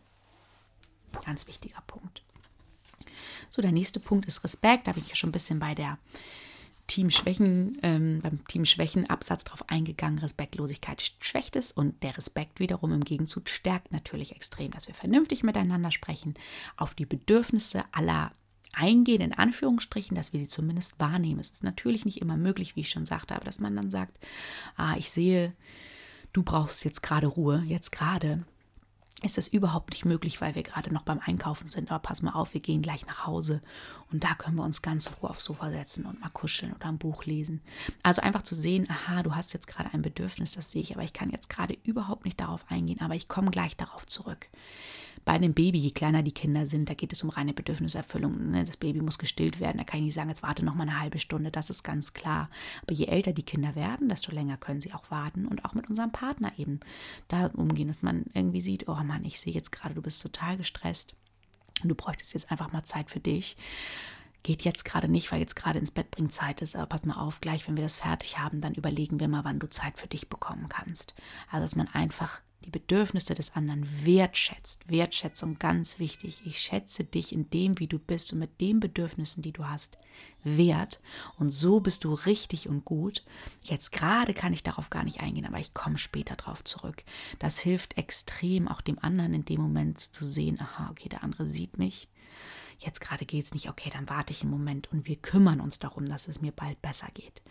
Ganz 1.26 1.48
wichtiger 1.48 1.82
Punkt. 1.88 2.24
So, 3.50 3.62
der 3.62 3.72
nächste 3.72 4.00
Punkt 4.00 4.28
ist 4.28 4.44
Respekt. 4.44 4.88
Da 4.88 4.92
bin 4.92 5.04
ich 5.04 5.10
ja 5.10 5.16
schon 5.16 5.30
ein 5.30 5.34
bisschen 5.34 5.60
bei 5.60 5.74
der 5.74 5.98
Teamschwächen, 6.88 7.78
ähm, 7.82 8.20
beim 8.22 8.46
Teamschwächen-Absatz 8.48 9.44
darauf 9.46 9.68
eingegangen, 9.70 10.20
Respektlosigkeit 10.20 11.14
schwächt 11.20 11.56
es 11.56 11.72
und 11.72 12.04
der 12.04 12.18
Respekt 12.18 12.60
wiederum 12.60 12.94
im 12.94 13.04
Gegenzug 13.04 13.50
stärkt 13.50 13.92
natürlich 13.92 14.36
extrem, 14.36 14.72
dass 14.72 14.88
wir 14.88 14.96
vernünftig 14.96 15.44
miteinander 15.44 15.92
sprechen, 15.92 16.36
auf 16.78 16.94
die 16.94 17.06
Bedürfnisse 17.06 17.84
aller 17.92 18.32
eingehen, 18.74 19.22
in 19.22 19.34
Anführungsstrichen, 19.34 20.16
dass 20.16 20.34
wir 20.34 20.40
sie 20.40 20.48
zumindest 20.48 21.00
wahrnehmen. 21.00 21.40
Es 21.40 21.52
ist 21.52 21.64
natürlich 21.64 22.06
nicht 22.06 22.22
immer 22.22 22.38
möglich, 22.38 22.76
wie 22.76 22.82
ich 22.82 22.92
schon 22.92 23.06
sagte, 23.06 23.36
aber 23.36 23.46
dass 23.46 23.60
man 23.60 23.76
dann 23.76 23.90
sagt, 23.90 24.20
ah, 24.76 24.96
ich 24.98 25.10
sehe, 25.10 25.54
du 26.34 26.44
brauchst 26.44 26.84
jetzt 26.84 27.02
gerade 27.02 27.28
Ruhe, 27.28 27.64
jetzt 27.66 27.92
gerade 27.92 28.46
ist 29.26 29.38
das 29.38 29.48
überhaupt 29.48 29.92
nicht 29.92 30.06
möglich, 30.06 30.40
weil 30.40 30.56
wir 30.56 30.64
gerade 30.64 30.94
noch 30.94 31.02
beim 31.02 31.20
Einkaufen 31.24 31.68
sind. 31.68 31.92
Aber 31.92 32.00
pass 32.00 32.22
mal 32.22 32.34
auf, 32.34 32.54
wir 32.54 32.62
gehen 32.62 32.82
gleich 32.82 33.06
nach 33.06 33.26
Hause 33.26 33.62
und 34.12 34.24
da 34.24 34.36
können 34.36 34.56
wir 34.56 34.64
uns 34.64 34.82
ganz 34.82 35.12
Ruhe 35.22 35.30
aufs 35.30 35.46
Sofa 35.46 35.72
setzen 35.72 36.06
und 36.06 36.22
mal 36.22 36.30
kuscheln 36.30 36.74
oder 36.74 36.88
ein 36.88 36.98
Buch 36.98 37.26
lesen. 37.26 37.62
Also 38.04 38.22
einfach 38.22 38.44
zu 38.44 38.56
sehen, 38.56 38.88
aha, 38.90 39.24
du 39.24 39.36
hast 39.36 39.54
jetzt 39.54 39.68
gerade 39.68 39.94
ein 39.94 40.02
Bedürfnis, 40.02 40.54
das 40.54 40.72
sehe 40.72 40.82
ich, 40.82 40.94
aber 40.94 41.04
ich 41.04 41.14
kann 41.14 41.30
jetzt 41.30 41.50
gerade 41.50 41.78
überhaupt 41.84 42.26
nicht 42.26 42.40
darauf 42.40 42.66
eingehen, 42.70 43.02
aber 43.02 43.16
ich 43.16 43.28
komme 43.28 43.52
gleich 43.52 43.76
darauf 43.76 44.06
zurück 44.06 44.48
bei 45.26 45.34
einem 45.34 45.56
Baby, 45.56 45.80
je 45.80 45.92
kleiner 45.92 46.22
die 46.22 46.32
Kinder 46.32 46.68
sind, 46.68 46.88
da 46.88 46.94
geht 46.94 47.12
es 47.12 47.24
um 47.24 47.32
reine 47.32 47.54
Bedürfniserfüllung. 47.54 48.52
Ne? 48.52 48.64
Das 48.64 48.78
Baby 48.78 49.02
muss 49.02 49.18
gestillt 49.18 49.60
werden. 49.60 49.80
Da 49.80 49.84
kann 49.84 50.00
ich 50.00 50.06
nicht 50.06 50.14
sagen, 50.14 50.30
jetzt 50.30 50.44
warte 50.44 50.64
noch 50.64 50.76
mal 50.76 50.84
eine 50.84 51.00
halbe 51.00 51.18
Stunde. 51.18 51.50
Das 51.50 51.72
ist 51.72 51.84
ganz 51.84 52.14
klar. 52.14 52.50
Aber 52.84 52.94
je 52.94 53.08
älter 53.08 53.34
die 53.34 53.44
Kinder 53.44 53.74
werden, 53.74 54.08
desto 54.08 54.32
länger 54.32 54.58
können 54.58 54.82
sie 54.82 54.94
auch 54.94 55.10
warten 55.10 55.48
und 55.48 55.66
auch 55.66 55.74
mit 55.74 55.90
unserem 55.90 56.12
Partner 56.12 56.52
eben 56.58 56.80
da 57.28 57.48
umgehen, 57.48 57.88
dass 57.88 58.04
man 58.04 58.26
irgendwie 58.36 58.62
sieht, 58.62 58.88
oh 58.88 58.96
Mann, 59.04 59.26
ich 59.26 59.40
sehe 59.40 59.54
jetzt 59.54 59.72
gerade, 59.72 59.96
du 59.96 60.02
bist 60.04 60.22
total 60.22 60.58
gestresst 60.58 61.16
und 61.82 61.90
du 61.90 61.96
bräuchtest 61.96 62.36
jetzt 62.36 62.52
einfach 62.52 62.72
mal 62.72 62.84
Zeit 62.84 63.10
für 63.10 63.20
dich 63.20 63.58
geht 64.46 64.62
jetzt 64.62 64.86
gerade 64.86 65.08
nicht, 65.08 65.32
weil 65.32 65.40
jetzt 65.40 65.56
gerade 65.56 65.80
ins 65.80 65.90
Bett 65.90 66.12
bringen 66.12 66.30
Zeit 66.30 66.62
ist, 66.62 66.76
aber 66.76 66.86
pass 66.86 67.04
mal 67.04 67.16
auf, 67.16 67.42
gleich 67.42 67.68
wenn 67.68 67.76
wir 67.76 67.84
das 67.84 67.96
fertig 67.96 68.38
haben, 68.38 68.62
dann 68.62 68.76
überlegen 68.76 69.20
wir 69.20 69.28
mal, 69.28 69.44
wann 69.44 69.58
du 69.58 69.68
Zeit 69.68 69.98
für 69.98 70.08
dich 70.08 70.30
bekommen 70.30 70.70
kannst. 70.70 71.16
Also 71.50 71.64
dass 71.64 71.76
man 71.76 71.88
einfach 71.88 72.42
die 72.64 72.72
Bedürfnisse 72.72 73.34
des 73.34 73.56
anderen 73.56 73.88
wertschätzt. 74.06 74.90
Wertschätzung 74.90 75.60
ganz 75.60 76.00
wichtig. 76.00 76.42
Ich 76.46 76.60
schätze 76.60 77.04
dich 77.04 77.32
in 77.32 77.50
dem, 77.50 77.78
wie 77.80 77.88
du 77.88 78.00
bist 78.00 78.34
und 78.34 78.40
mit 78.40 78.60
den 78.60 78.80
Bedürfnissen, 78.80 79.44
die 79.44 79.52
du 79.52 79.66
hast, 79.66 79.98
wert. 80.44 81.02
Und 81.38 81.52
so 81.52 81.80
bist 81.80 82.04
du 82.04 82.14
richtig 82.14 82.68
und 82.70 82.86
gut. 82.86 83.24
Jetzt 83.64 83.92
gerade 83.92 84.34
kann 84.34 84.54
ich 84.54 84.64
darauf 84.64 84.90
gar 84.90 85.04
nicht 85.04 85.20
eingehen, 85.20 85.46
aber 85.46 85.60
ich 85.60 85.74
komme 85.74 85.98
später 85.98 86.36
darauf 86.36 86.64
zurück. 86.64 87.04
Das 87.40 87.60
hilft 87.60 87.98
extrem 87.98 88.68
auch 88.68 88.82
dem 88.82 89.00
anderen 89.00 89.34
in 89.34 89.46
dem 89.46 89.62
Moment 89.62 90.00
zu 90.00 90.26
sehen, 90.26 90.60
aha, 90.60 90.90
okay, 90.92 91.10
der 91.10 91.24
andere 91.24 91.48
sieht 91.48 91.78
mich. 91.78 92.08
Jetzt 92.80 93.00
gerade 93.00 93.26
geht 93.26 93.46
es 93.46 93.54
nicht, 93.54 93.70
okay, 93.70 93.90
dann 93.94 94.10
warte 94.10 94.34
ich 94.34 94.42
einen 94.42 94.52
Moment 94.52 94.92
und 94.92 95.08
wir 95.08 95.16
kümmern 95.16 95.62
uns 95.62 95.80
darum, 95.80 96.06
dass 96.06 96.28
es 96.28 96.42
mir 96.42 96.52
bald 96.52 96.82
besser 96.82 97.08
geht. 97.14 97.42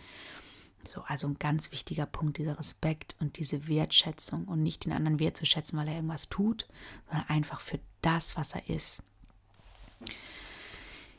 So, 0.88 1.02
also 1.02 1.26
ein 1.26 1.38
ganz 1.38 1.72
wichtiger 1.72 2.06
Punkt, 2.06 2.38
dieser 2.38 2.58
Respekt 2.58 3.16
und 3.20 3.38
diese 3.38 3.68
Wertschätzung 3.68 4.44
und 4.44 4.62
nicht 4.62 4.84
den 4.84 4.92
anderen 4.92 5.18
wertzuschätzen, 5.18 5.78
weil 5.78 5.88
er 5.88 5.96
irgendwas 5.96 6.28
tut, 6.28 6.66
sondern 7.06 7.28
einfach 7.28 7.60
für 7.60 7.80
das, 8.02 8.36
was 8.36 8.54
er 8.54 8.68
ist. 8.68 9.02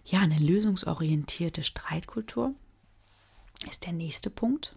Ja, 0.05 0.19
eine 0.19 0.37
lösungsorientierte 0.37 1.63
Streitkultur 1.63 2.53
ist 3.69 3.85
der 3.85 3.93
nächste 3.93 4.29
Punkt. 4.29 4.75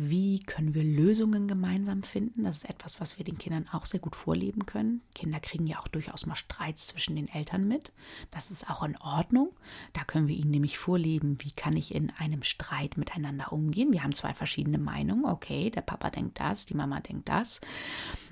Wie 0.00 0.38
können 0.38 0.74
wir 0.74 0.84
Lösungen 0.84 1.48
gemeinsam 1.48 2.04
finden? 2.04 2.44
Das 2.44 2.58
ist 2.58 2.70
etwas, 2.70 3.00
was 3.00 3.18
wir 3.18 3.24
den 3.24 3.36
Kindern 3.36 3.66
auch 3.72 3.84
sehr 3.84 3.98
gut 3.98 4.14
vorleben 4.14 4.64
können. 4.64 5.00
Kinder 5.12 5.40
kriegen 5.40 5.66
ja 5.66 5.80
auch 5.80 5.88
durchaus 5.88 6.24
mal 6.24 6.36
Streits 6.36 6.86
zwischen 6.86 7.16
den 7.16 7.26
Eltern 7.26 7.66
mit. 7.66 7.92
Das 8.30 8.52
ist 8.52 8.70
auch 8.70 8.84
in 8.84 8.96
Ordnung. 8.98 9.50
Da 9.94 10.04
können 10.04 10.28
wir 10.28 10.36
ihnen 10.36 10.52
nämlich 10.52 10.78
vorleben, 10.78 11.38
wie 11.40 11.50
kann 11.50 11.76
ich 11.76 11.92
in 11.92 12.12
einem 12.16 12.44
Streit 12.44 12.96
miteinander 12.96 13.52
umgehen. 13.52 13.92
Wir 13.92 14.04
haben 14.04 14.14
zwei 14.14 14.34
verschiedene 14.34 14.78
Meinungen. 14.78 15.24
Okay, 15.24 15.68
der 15.68 15.80
Papa 15.80 16.10
denkt 16.10 16.38
das, 16.38 16.64
die 16.64 16.74
Mama 16.74 17.00
denkt 17.00 17.28
das. 17.28 17.60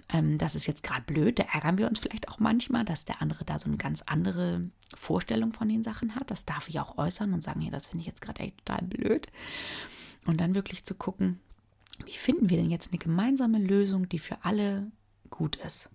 Ähm, 0.09 0.39
das 0.39 0.55
ist 0.55 0.69
jetzt 0.69 0.85
gerade 0.85 1.03
blöd. 1.03 1.41
Da 1.41 1.47
ärgern 1.53 1.79
wir 1.79 1.89
uns 1.89 1.99
vielleicht 1.99 2.29
auch 2.29 2.39
manchmal, 2.39 2.85
dass 2.85 3.07
der 3.07 3.21
andere 3.21 3.45
da 3.45 3.59
so 3.59 3.67
eine 3.67 3.77
ganz 3.77 4.03
andere 4.03 4.71
Vorstellung 4.95 5.53
von 5.53 5.69
den 5.69 5.83
Sachen 5.83 6.15
hat. 6.15 6.31
Das 6.31 6.45
darf 6.45 6.69
ich 6.69 6.79
auch 6.79 6.97
äußern 6.97 7.33
und 7.33 7.43
sagen, 7.43 7.61
hier, 7.61 7.73
das 7.73 7.89
finde 7.89 8.03
ich 8.03 8.07
jetzt 8.07 8.23
gerade 8.23 8.39
echt 8.45 8.65
total 8.65 8.87
blöd. 8.87 9.27
Und 10.27 10.41
dann 10.41 10.55
wirklich 10.55 10.85
zu 10.85 10.95
gucken, 10.95 11.41
wie 12.05 12.17
finden 12.17 12.51
wir 12.51 12.57
denn 12.57 12.71
jetzt 12.71 12.93
eine 12.93 12.99
gemeinsame 12.99 13.59
Lösung, 13.59 14.09
die 14.09 14.19
für 14.19 14.45
alle 14.45 14.91
gut 15.31 15.57
ist? 15.57 15.89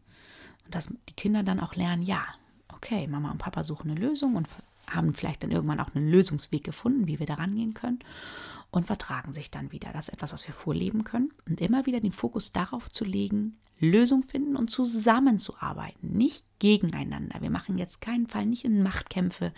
Und 0.65 0.75
dass 0.75 0.88
die 1.10 1.13
Kinder 1.15 1.43
dann 1.43 1.60
auch 1.60 1.75
lernen, 1.75 2.03
ja, 2.03 2.25
okay, 2.70 3.08
Mama 3.08 3.31
und 3.31 3.38
Papa 3.38 3.63
suchen 3.63 3.91
eine 3.91 4.00
Lösung 4.00 4.36
und 4.36 4.48
haben 4.94 5.14
vielleicht 5.14 5.44
dann 5.44 5.52
irgendwann 5.52 5.80
auch 5.80 5.94
einen 5.94 6.10
Lösungsweg 6.10 6.64
gefunden, 6.64 7.08
wie 7.08 7.20
wir 7.20 7.26
da 7.26 7.36
rangehen 7.36 7.74
können 7.74 8.00
und 8.72 8.88
vertragen 8.88 9.34
sich 9.34 9.52
dann 9.52 9.72
wieder. 9.72 9.92
Das 9.92 10.08
ist 10.08 10.14
etwas, 10.14 10.32
was 10.32 10.48
wir 10.48 10.54
vorleben 10.54 11.04
können. 11.04 11.34
Und 11.48 11.60
immer 11.60 11.86
wieder 11.86 12.00
den 12.00 12.14
Fokus 12.14 12.54
darauf 12.54 12.90
zu 12.90 13.04
legen, 13.04 13.58
Lösung 13.80 14.24
finden 14.24 14.56
und 14.56 14.72
zusammenzuarbeiten, 14.72 16.12
nicht 16.12 16.46
gegeneinander. 16.60 17.42
Wir 17.42 17.50
machen 17.50 17.78
jetzt 17.78 18.00
keinen 18.00 18.28
Fall 18.28 18.46
nicht 18.46 18.64
in 18.64 18.82
Machtkämpfe, 18.82 19.52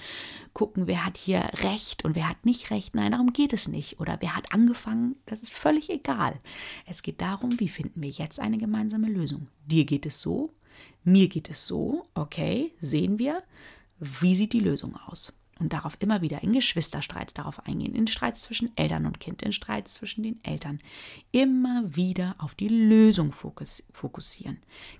gucken, 0.53 0.87
wer 0.87 1.05
hat 1.05 1.17
hier 1.17 1.41
Recht 1.61 2.03
und 2.05 2.15
wer 2.15 2.27
hat 2.27 2.45
nicht 2.45 2.71
Recht. 2.71 2.95
Nein, 2.95 3.11
darum 3.11 3.33
geht 3.33 3.53
es 3.53 3.67
nicht. 3.67 3.99
Oder 3.99 4.17
wer 4.21 4.35
hat 4.35 4.51
angefangen, 4.51 5.15
das 5.25 5.43
ist 5.43 5.53
völlig 5.53 5.89
egal. 5.89 6.39
Es 6.87 7.03
geht 7.03 7.21
darum, 7.21 7.59
wie 7.59 7.69
finden 7.69 8.01
wir 8.01 8.09
jetzt 8.09 8.39
eine 8.39 8.57
gemeinsame 8.57 9.09
Lösung. 9.09 9.47
Dir 9.67 9.85
geht 9.85 10.05
es 10.07 10.21
so, 10.21 10.53
mir 11.03 11.27
geht 11.27 11.49
es 11.49 11.67
so, 11.67 12.07
okay, 12.15 12.71
sehen 12.79 13.19
wir, 13.19 13.43
wie 14.21 14.35
sieht 14.35 14.53
die 14.53 14.59
Lösung 14.59 14.95
aus? 15.07 15.33
und 15.59 15.71
darauf 15.71 15.95
immer 15.99 16.21
wieder 16.21 16.43
in 16.43 16.51
Geschwisterstreits 16.51 17.33
darauf 17.33 17.65
eingehen, 17.65 17.95
in 17.95 18.07
Streits 18.07 18.41
zwischen 18.41 18.75
Eltern 18.75 19.05
und 19.05 19.19
Kind, 19.19 19.41
in 19.41 19.53
Streits 19.53 19.93
zwischen 19.93 20.23
den 20.23 20.43
Eltern, 20.43 20.79
immer 21.31 21.95
wieder 21.95 22.35
auf 22.39 22.55
die 22.55 22.67
Lösung 22.67 23.31
fokus 23.31 23.83
fokussieren. 23.91 24.57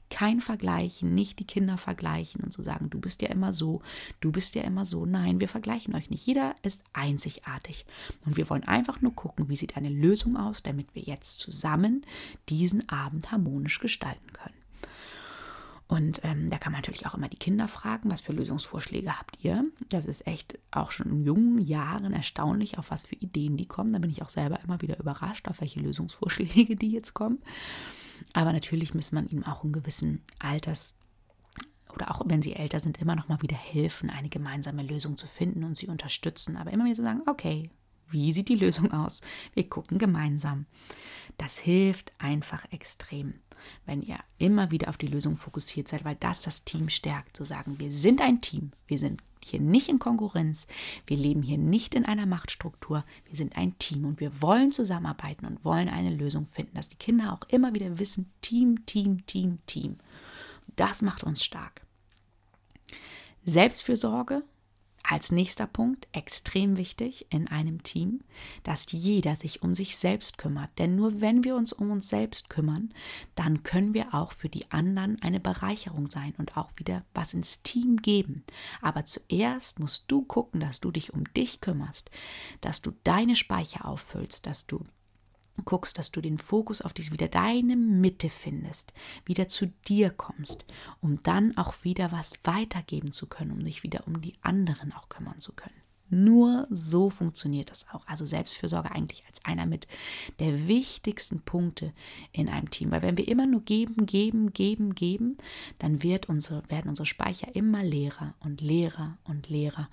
Kein 0.10 0.41
Vergleichen, 0.41 1.13
nicht 1.15 1.39
die 1.39 1.48
Kinder 1.48 1.77
vergleichen 1.77 2.41
und 2.41 2.53
zu 2.53 2.62
so 2.62 2.65
sagen, 2.65 2.89
du 2.89 3.00
bist 3.00 3.22
ja 3.22 3.29
immer 3.29 3.51
so, 3.51 3.81
du 4.22 4.31
bist 4.31 4.53
ja 4.55 4.62
immer 4.62 4.86
so. 4.86 5.05
Nein, 5.05 5.41
wir 5.41 5.50
vergleichen 5.50 5.95
euch 5.95 6.10
nicht. 6.10 6.25
Jeder 6.25 6.55
ist 6.62 6.83
einzigartig. 6.93 7.86
Und 8.25 8.38
wir 8.38 8.50
wollen 8.50 8.63
einfach 8.63 9.01
nur 9.01 9.13
gucken, 9.13 9.50
wie 9.50 9.55
sieht 9.55 9.75
eine 9.75 9.89
Lösung 9.89 10.38
aus, 10.38 10.62
damit 10.62 10.93
wir 10.93 11.01
jetzt 11.01 11.39
zusammen 11.39 12.05
diesen 12.50 12.88
Abend 12.89 13.31
harmonisch 13.31 13.79
gestalten 13.79 14.31
können. 14.33 14.62
Und 15.93 16.21
ähm, 16.23 16.50
da 16.50 16.57
kann 16.57 16.71
man 16.71 16.81
natürlich 16.81 17.05
auch 17.05 17.13
immer 17.13 17.29
die 17.29 17.38
Kinder 17.38 17.67
fragen, 17.67 18.09
was 18.09 18.19
für 18.19 18.33
Lösungsvorschläge 18.33 19.15
habt 19.15 19.38
ihr? 19.43 19.63
Das 19.89 20.07
ist 20.07 20.25
echt 20.25 20.57
auch 20.71 20.89
schon 20.89 21.12
in 21.12 21.23
jungen 21.23 21.59
Jahren 21.59 22.12
erstaunlich, 22.13 22.79
auf 22.79 22.89
was 22.89 23.03
für 23.03 23.13
Ideen 23.13 23.57
die 23.57 23.67
kommen. 23.67 23.93
Da 23.93 24.00
bin 24.00 24.09
ich 24.09 24.23
auch 24.23 24.29
selber 24.29 24.59
immer 24.63 24.81
wieder 24.81 25.00
überrascht, 25.00 25.47
auf 25.47 25.62
welche 25.62 25.81
Lösungsvorschläge 25.81 26.75
die 26.77 26.89
jetzt 26.89 27.13
kommen. 27.13 27.43
Aber 28.33 28.53
natürlich 28.53 28.95
muss 28.95 29.12
man 29.12 29.27
ihnen 29.27 29.43
auch 29.43 29.63
in 29.63 29.71
gewissen 29.71 30.23
Alters 30.39 30.97
oder 31.93 32.09
auch 32.09 32.23
wenn 32.25 32.41
sie 32.41 32.55
älter 32.55 32.79
sind, 32.79 33.00
immer 33.00 33.15
noch 33.15 33.27
mal 33.27 33.43
wieder 33.43 33.55
helfen, 33.55 34.09
eine 34.09 34.29
gemeinsame 34.29 34.81
Lösung 34.81 35.15
zu 35.15 35.27
finden 35.27 35.63
und 35.63 35.77
sie 35.77 35.89
unterstützen. 35.89 36.57
Aber 36.57 36.71
immer 36.71 36.85
wieder 36.85 36.95
zu 36.95 37.03
sagen, 37.03 37.21
okay, 37.27 37.69
wie 38.09 38.33
sieht 38.33 38.50
die 38.50 38.55
Lösung 38.55 38.91
aus? 38.91 39.21
Wir 39.53 39.69
gucken 39.69 40.00
gemeinsam. 40.00 40.65
Das 41.38 41.59
hilft 41.59 42.13
einfach 42.17 42.65
extrem 42.71 43.35
wenn 43.86 44.01
ihr 44.01 44.17
immer 44.38 44.72
wieder 44.72 44.89
auf 44.89 44.98
die 44.98 45.07
Lösung 45.07 45.38
fokussiert 45.38 45.88
seid, 45.88 46.05
weil 46.05 46.15
das 46.15 46.41
das 46.41 46.65
Team 46.65 46.89
stärkt, 46.89 47.38
zu 47.38 47.43
sagen, 47.43 47.79
wir 47.79 47.91
sind 47.91 48.22
ein 48.22 48.41
Team, 48.41 48.72
wir 48.88 49.00
sind 49.00 49.22
hier 49.43 49.60
nicht 49.60 49.89
in 49.89 50.00
Konkurrenz, 50.00 50.67
wir 51.05 51.17
leben 51.17 51.41
hier 51.41 51.57
nicht 51.57 51.95
in 51.95 52.05
einer 52.05 52.25
Machtstruktur, 52.25 53.03
wir 53.25 53.36
sind 53.36 53.57
ein 53.57 53.77
Team 53.77 54.05
und 54.05 54.19
wir 54.19 54.41
wollen 54.41 54.72
zusammenarbeiten 54.72 55.45
und 55.45 55.65
wollen 55.65 55.89
eine 55.89 56.15
Lösung 56.15 56.48
finden, 56.48 56.75
dass 56.75 56.89
die 56.89 56.95
Kinder 56.95 57.33
auch 57.33 57.48
immer 57.50 57.74
wieder 57.74 58.00
wissen, 58.00 58.31
Team, 58.41 58.86
Team, 58.86 59.25
Team, 59.25 59.60
Team. 59.67 59.98
Das 60.75 61.01
macht 61.01 61.24
uns 61.24 61.43
stark. 61.43 61.81
Selbstfürsorge 63.45 64.43
als 65.13 65.32
nächster 65.32 65.67
Punkt, 65.67 66.08
extrem 66.12 66.75
wichtig 66.75 67.27
in 67.29 67.48
einem 67.48 67.84
Team, 67.84 68.22
dass 68.63 68.91
jeder 68.91 69.36
sich 69.36 69.62
um 69.62 69.75
sich 69.75 69.96
selbst 69.96 70.39
kümmert. 70.39 70.72
Denn 70.79 70.96
nur 70.96 71.22
wenn 71.22 71.43
wir 71.43 71.55
uns 71.55 71.72
um 71.72 71.91
uns 71.91 72.10
selbst 72.10 72.50
kümmern, 72.50 72.91
dann 73.36 73.62
können 73.62 73.93
wir 73.93 74.15
auch 74.15 74.32
für 74.32 74.50
die 74.50 74.72
anderen 74.72 75.22
eine 75.22 75.39
Bereicherung 75.39 76.08
sein 76.08 76.34
und 76.39 76.58
auch 76.58 76.72
wieder 76.77 77.05
was 77.13 77.36
ins 77.36 77.62
Team 77.62 77.98
geben. 77.98 78.43
Aber 78.82 79.05
zuerst 79.05 79.79
musst 79.79 80.05
du 80.08 80.24
gucken, 80.24 80.60
dass 80.60 80.79
du 80.79 80.89
dich 80.89 81.13
um 81.13 81.32
dich 81.36 81.62
kümmerst, 81.62 82.10
dass 82.62 82.82
du 82.82 82.91
deine 83.03 83.36
Speicher 83.36 83.86
auffüllst, 83.86 84.48
dass 84.48 84.65
du 84.65 84.84
guckst, 85.66 85.98
dass 85.98 86.12
du 86.12 86.22
den 86.22 86.39
Fokus 86.39 86.82
auf 86.82 86.94
diese 86.94 87.12
wieder 87.12 87.28
deine 87.28 87.76
Mitte 87.76 88.30
findest, 88.30 88.94
wieder 89.26 89.48
zu 89.48 89.68
dir 89.88 90.10
kommst, 90.10 90.66
um 91.02 91.22
dann 91.22 91.58
auch 91.58 91.84
wieder 91.84 92.12
was 92.12 92.34
weitergeben 92.44 93.12
zu 93.12 93.28
können, 93.28 93.52
um 93.52 93.63
dich 93.63 93.84
wieder 93.84 94.08
um 94.08 94.22
die 94.22 94.36
anderen 94.42 94.92
auch 94.94 95.10
kümmern 95.10 95.39
zu 95.39 95.54
können. 95.54 95.83
Nur 96.13 96.67
so 96.69 97.10
funktioniert 97.10 97.71
das 97.71 97.88
auch. 97.91 98.08
Also 98.08 98.26
Selbstfürsorge 98.26 98.91
eigentlich 98.91 99.23
als 99.28 99.43
einer 99.43 99.65
mit 99.65 99.88
der 100.39 100.67
wichtigsten 100.67 101.41
Punkte 101.41 101.91
in 102.32 102.47
einem 102.47 102.69
Team. 102.69 102.91
Weil 102.91 103.02
wenn 103.02 103.17
wir 103.17 103.28
immer 103.28 103.47
nur 103.47 103.62
geben, 103.62 104.06
geben, 104.06 104.54
geben, 104.54 104.95
geben, 104.95 105.38
dann 105.80 106.04
wird 106.04 106.30
unsere, 106.30 106.63
werden 106.69 106.89
unsere 106.89 107.06
Speicher 107.06 107.56
immer 107.56 107.84
leerer 107.84 108.34
und 108.39 108.62
leerer 108.62 109.17
und 109.23 109.49
leerer 109.49 109.89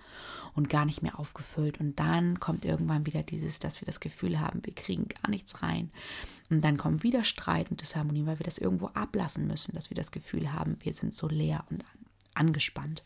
und 0.55 0.69
gar 0.69 0.85
nicht 0.85 1.03
mehr 1.03 1.19
aufgefüllt. 1.19 1.81
Und 1.81 1.99
dann 1.99 2.39
kommt 2.39 2.65
irgendwann 2.65 3.07
wieder 3.07 3.23
dieses, 3.23 3.59
dass 3.59 3.81
wir 3.81 3.87
das 3.87 4.01
Gefühl 4.01 4.41
haben, 4.41 4.65
wir 4.65 4.75
kriegen 4.75 5.09
gar 5.09 5.31
nichts 5.31 5.63
rein. 5.63 5.91
Und 6.51 6.63
dann 6.63 6.77
kommt 6.77 7.03
wieder 7.03 7.25
Streit 7.25 7.71
und 7.71 7.81
Disharmonie, 7.81 8.27
weil 8.27 8.39
wir 8.39 8.45
das 8.45 8.59
irgendwo 8.59 8.89
ablassen 8.89 9.47
müssen, 9.47 9.75
dass 9.75 9.91
wir 9.91 9.95
das 9.95 10.11
Gefühl 10.11 10.53
haben, 10.53 10.77
wir 10.81 10.95
sind 10.95 11.15
so 11.15 11.29
leer 11.29 11.65
und 11.71 11.85
angespannt. 12.35 13.05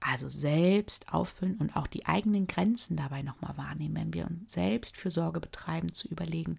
Also 0.00 0.30
selbst 0.30 1.12
auffüllen 1.12 1.56
und 1.56 1.76
auch 1.76 1.86
die 1.86 2.06
eigenen 2.06 2.46
Grenzen 2.46 2.96
dabei 2.96 3.20
nochmal 3.20 3.58
wahrnehmen, 3.58 3.96
wenn 3.96 4.14
wir 4.14 4.26
uns 4.26 4.52
selbst 4.52 4.96
für 4.96 5.10
Sorge 5.10 5.40
betreiben, 5.40 5.92
zu 5.92 6.08
überlegen, 6.08 6.58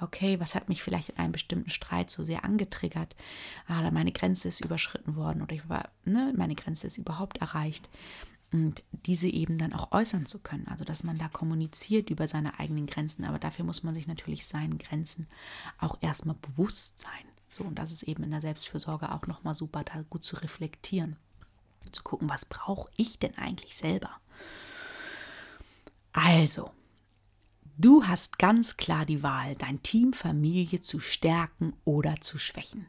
okay, 0.00 0.38
was 0.38 0.54
hat 0.54 0.68
mich 0.68 0.84
vielleicht 0.84 1.08
in 1.10 1.18
einem 1.18 1.32
bestimmten 1.32 1.70
Streit 1.70 2.10
so 2.10 2.22
sehr 2.22 2.44
angetriggert? 2.44 3.16
Ah, 3.66 3.90
meine 3.90 4.12
Grenze 4.12 4.48
ist 4.48 4.64
überschritten 4.64 5.16
worden 5.16 5.42
oder 5.42 5.54
ich 5.54 5.68
war, 5.68 5.88
ne, 6.04 6.32
meine 6.36 6.54
Grenze 6.54 6.86
ist 6.86 6.96
überhaupt 6.96 7.38
erreicht. 7.38 7.88
Und 8.52 8.84
diese 8.92 9.28
eben 9.28 9.58
dann 9.58 9.72
auch 9.72 9.90
äußern 9.90 10.24
zu 10.24 10.38
können. 10.38 10.68
Also, 10.68 10.84
dass 10.84 11.02
man 11.02 11.18
da 11.18 11.26
kommuniziert 11.26 12.10
über 12.10 12.28
seine 12.28 12.60
eigenen 12.60 12.86
Grenzen. 12.86 13.24
Aber 13.24 13.40
dafür 13.40 13.64
muss 13.64 13.82
man 13.82 13.96
sich 13.96 14.06
natürlich 14.06 14.46
seinen 14.46 14.78
Grenzen 14.78 15.26
auch 15.78 15.98
erstmal 16.00 16.36
bewusst 16.36 17.00
sein. 17.00 17.10
So, 17.50 17.64
und 17.64 17.76
das 17.76 17.90
ist 17.90 18.04
eben 18.04 18.22
in 18.22 18.30
der 18.30 18.40
Selbstfürsorge 18.40 19.12
auch 19.12 19.26
nochmal 19.26 19.56
super, 19.56 19.82
da 19.82 20.02
gut 20.08 20.22
zu 20.22 20.36
reflektieren 20.36 21.16
zu 21.92 22.02
gucken, 22.02 22.28
was 22.28 22.44
brauche 22.44 22.90
ich 22.96 23.18
denn 23.18 23.36
eigentlich 23.36 23.76
selber. 23.76 24.10
Also, 26.12 26.70
du 27.76 28.04
hast 28.04 28.38
ganz 28.38 28.76
klar 28.76 29.04
die 29.04 29.22
Wahl, 29.22 29.54
dein 29.54 29.82
Team 29.82 30.12
Familie 30.12 30.80
zu 30.80 30.98
stärken 31.00 31.74
oder 31.84 32.16
zu 32.20 32.38
schwächen. 32.38 32.86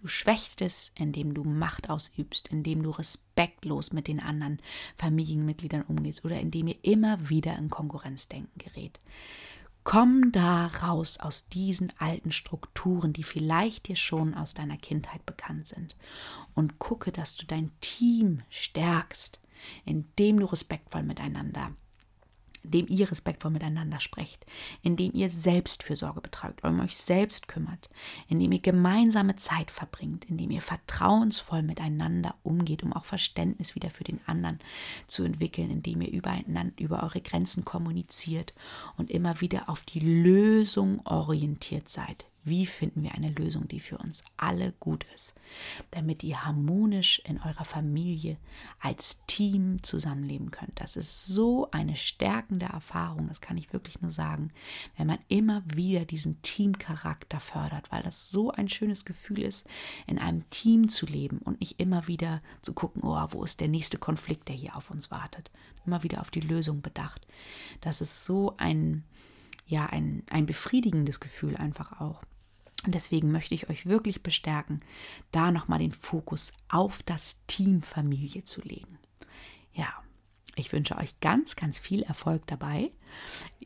Du 0.00 0.08
schwächst 0.08 0.62
es, 0.62 0.92
indem 0.94 1.34
du 1.34 1.44
Macht 1.44 1.90
ausübst, 1.90 2.48
indem 2.48 2.82
du 2.82 2.90
respektlos 2.90 3.92
mit 3.92 4.08
den 4.08 4.20
anderen 4.20 4.60
Familienmitgliedern 4.96 5.82
umgehst 5.82 6.24
oder 6.24 6.40
indem 6.40 6.68
ihr 6.68 6.78
immer 6.82 7.28
wieder 7.28 7.56
in 7.58 7.68
Konkurrenzdenken 7.68 8.58
gerät. 8.58 8.98
Komm 9.82 10.30
da 10.32 10.66
raus 10.66 11.18
aus 11.18 11.48
diesen 11.48 11.92
alten 11.98 12.32
Strukturen, 12.32 13.12
die 13.12 13.22
vielleicht 13.22 13.88
dir 13.88 13.96
schon 13.96 14.34
aus 14.34 14.54
deiner 14.54 14.76
Kindheit 14.76 15.24
bekannt 15.24 15.66
sind. 15.66 15.96
Und 16.54 16.78
gucke, 16.78 17.12
dass 17.12 17.36
du 17.36 17.46
dein 17.46 17.72
Team 17.80 18.42
stärkst, 18.50 19.40
indem 19.84 20.38
du 20.38 20.46
respektvoll 20.46 21.02
miteinander 21.02 21.72
indem 22.62 22.86
ihr 22.88 23.10
respektvoll 23.10 23.50
miteinander 23.50 24.00
sprecht, 24.00 24.46
indem 24.82 25.12
ihr 25.12 25.30
Selbstfürsorge 25.30 26.20
betreibt, 26.20 26.64
um 26.64 26.80
euch 26.80 26.96
selbst 26.96 27.48
kümmert, 27.48 27.90
indem 28.28 28.52
ihr 28.52 28.60
gemeinsame 28.60 29.36
Zeit 29.36 29.70
verbringt, 29.70 30.24
indem 30.26 30.50
ihr 30.50 30.62
vertrauensvoll 30.62 31.62
miteinander 31.62 32.34
umgeht, 32.42 32.82
um 32.82 32.92
auch 32.92 33.04
Verständnis 33.04 33.74
wieder 33.74 33.90
für 33.90 34.04
den 34.04 34.20
anderen 34.26 34.58
zu 35.06 35.24
entwickeln, 35.24 35.70
indem 35.70 36.02
ihr 36.02 36.12
übereinander, 36.12 36.72
über 36.78 37.02
eure 37.02 37.20
Grenzen 37.20 37.64
kommuniziert 37.64 38.54
und 38.96 39.10
immer 39.10 39.40
wieder 39.40 39.68
auf 39.68 39.82
die 39.82 40.00
Lösung 40.00 41.00
orientiert 41.04 41.88
seid. 41.88 42.29
Wie 42.44 42.66
finden 42.66 43.02
wir 43.02 43.12
eine 43.12 43.30
Lösung, 43.30 43.68
die 43.68 43.80
für 43.80 43.98
uns 43.98 44.24
alle 44.36 44.72
gut 44.80 45.04
ist, 45.14 45.38
damit 45.90 46.22
ihr 46.24 46.44
harmonisch 46.44 47.20
in 47.24 47.40
eurer 47.40 47.64
Familie 47.64 48.38
als 48.80 49.24
Team 49.26 49.82
zusammenleben 49.82 50.50
könnt. 50.50 50.80
Das 50.80 50.96
ist 50.96 51.26
so 51.26 51.70
eine 51.70 51.96
stärkende 51.96 52.66
Erfahrung, 52.66 53.28
das 53.28 53.40
kann 53.40 53.58
ich 53.58 53.72
wirklich 53.72 54.00
nur 54.00 54.10
sagen, 54.10 54.52
wenn 54.96 55.06
man 55.06 55.18
immer 55.28 55.62
wieder 55.66 56.04
diesen 56.04 56.40
Teamcharakter 56.42 57.40
fördert, 57.40 57.92
weil 57.92 58.02
das 58.02 58.30
so 58.30 58.50
ein 58.50 58.68
schönes 58.68 59.04
Gefühl 59.04 59.42
ist, 59.42 59.68
in 60.06 60.18
einem 60.18 60.48
Team 60.50 60.88
zu 60.88 61.06
leben 61.06 61.38
und 61.38 61.60
nicht 61.60 61.78
immer 61.78 62.06
wieder 62.06 62.42
zu 62.62 62.72
gucken, 62.72 63.02
oh, 63.04 63.26
wo 63.30 63.44
ist 63.44 63.60
der 63.60 63.68
nächste 63.68 63.98
Konflikt, 63.98 64.48
der 64.48 64.56
hier 64.56 64.76
auf 64.76 64.90
uns 64.90 65.10
wartet. 65.10 65.50
Immer 65.86 66.02
wieder 66.02 66.20
auf 66.20 66.30
die 66.30 66.40
Lösung 66.40 66.82
bedacht. 66.82 67.26
Das 67.80 68.00
ist 68.00 68.24
so 68.24 68.54
ein 68.56 69.04
ja 69.70 69.86
ein, 69.86 70.22
ein 70.30 70.46
befriedigendes 70.46 71.20
Gefühl 71.20 71.56
einfach 71.56 72.00
auch. 72.00 72.22
Und 72.84 72.94
deswegen 72.94 73.30
möchte 73.30 73.54
ich 73.54 73.68
euch 73.68 73.86
wirklich 73.86 74.22
bestärken, 74.22 74.80
da 75.32 75.50
nochmal 75.50 75.80
den 75.80 75.92
Fokus 75.92 76.52
auf 76.68 77.02
das 77.02 77.44
Team 77.46 77.82
Familie 77.82 78.44
zu 78.44 78.62
legen. 78.62 78.98
Ja, 79.72 79.88
ich 80.56 80.72
wünsche 80.72 80.96
euch 80.96 81.20
ganz, 81.20 81.56
ganz 81.56 81.78
viel 81.78 82.02
Erfolg 82.02 82.46
dabei. 82.46 82.90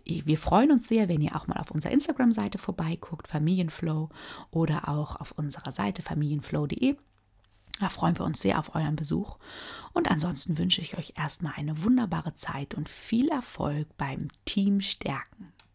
Wir 0.04 0.36
freuen 0.36 0.70
uns 0.70 0.88
sehr, 0.88 1.08
wenn 1.08 1.22
ihr 1.22 1.34
auch 1.34 1.46
mal 1.46 1.56
auf 1.56 1.70
unserer 1.70 1.92
Instagram-Seite 1.92 2.58
vorbeiguckt, 2.58 3.26
Familienflow, 3.26 4.10
oder 4.50 4.88
auch 4.88 5.16
auf 5.16 5.32
unserer 5.32 5.72
Seite 5.72 6.02
familienflow.de. 6.02 6.96
Da 7.80 7.88
freuen 7.88 8.18
wir 8.18 8.24
uns 8.24 8.40
sehr 8.40 8.58
auf 8.58 8.74
euren 8.74 8.96
Besuch. 8.96 9.38
Und 9.92 10.10
ansonsten 10.10 10.58
wünsche 10.58 10.80
ich 10.80 10.96
euch 10.98 11.14
erstmal 11.16 11.54
eine 11.56 11.82
wunderbare 11.82 12.34
Zeit 12.34 12.74
und 12.74 12.88
viel 12.88 13.28
Erfolg 13.28 13.88
beim 13.96 14.28
Team 14.44 14.80
Stärken. 14.80 15.53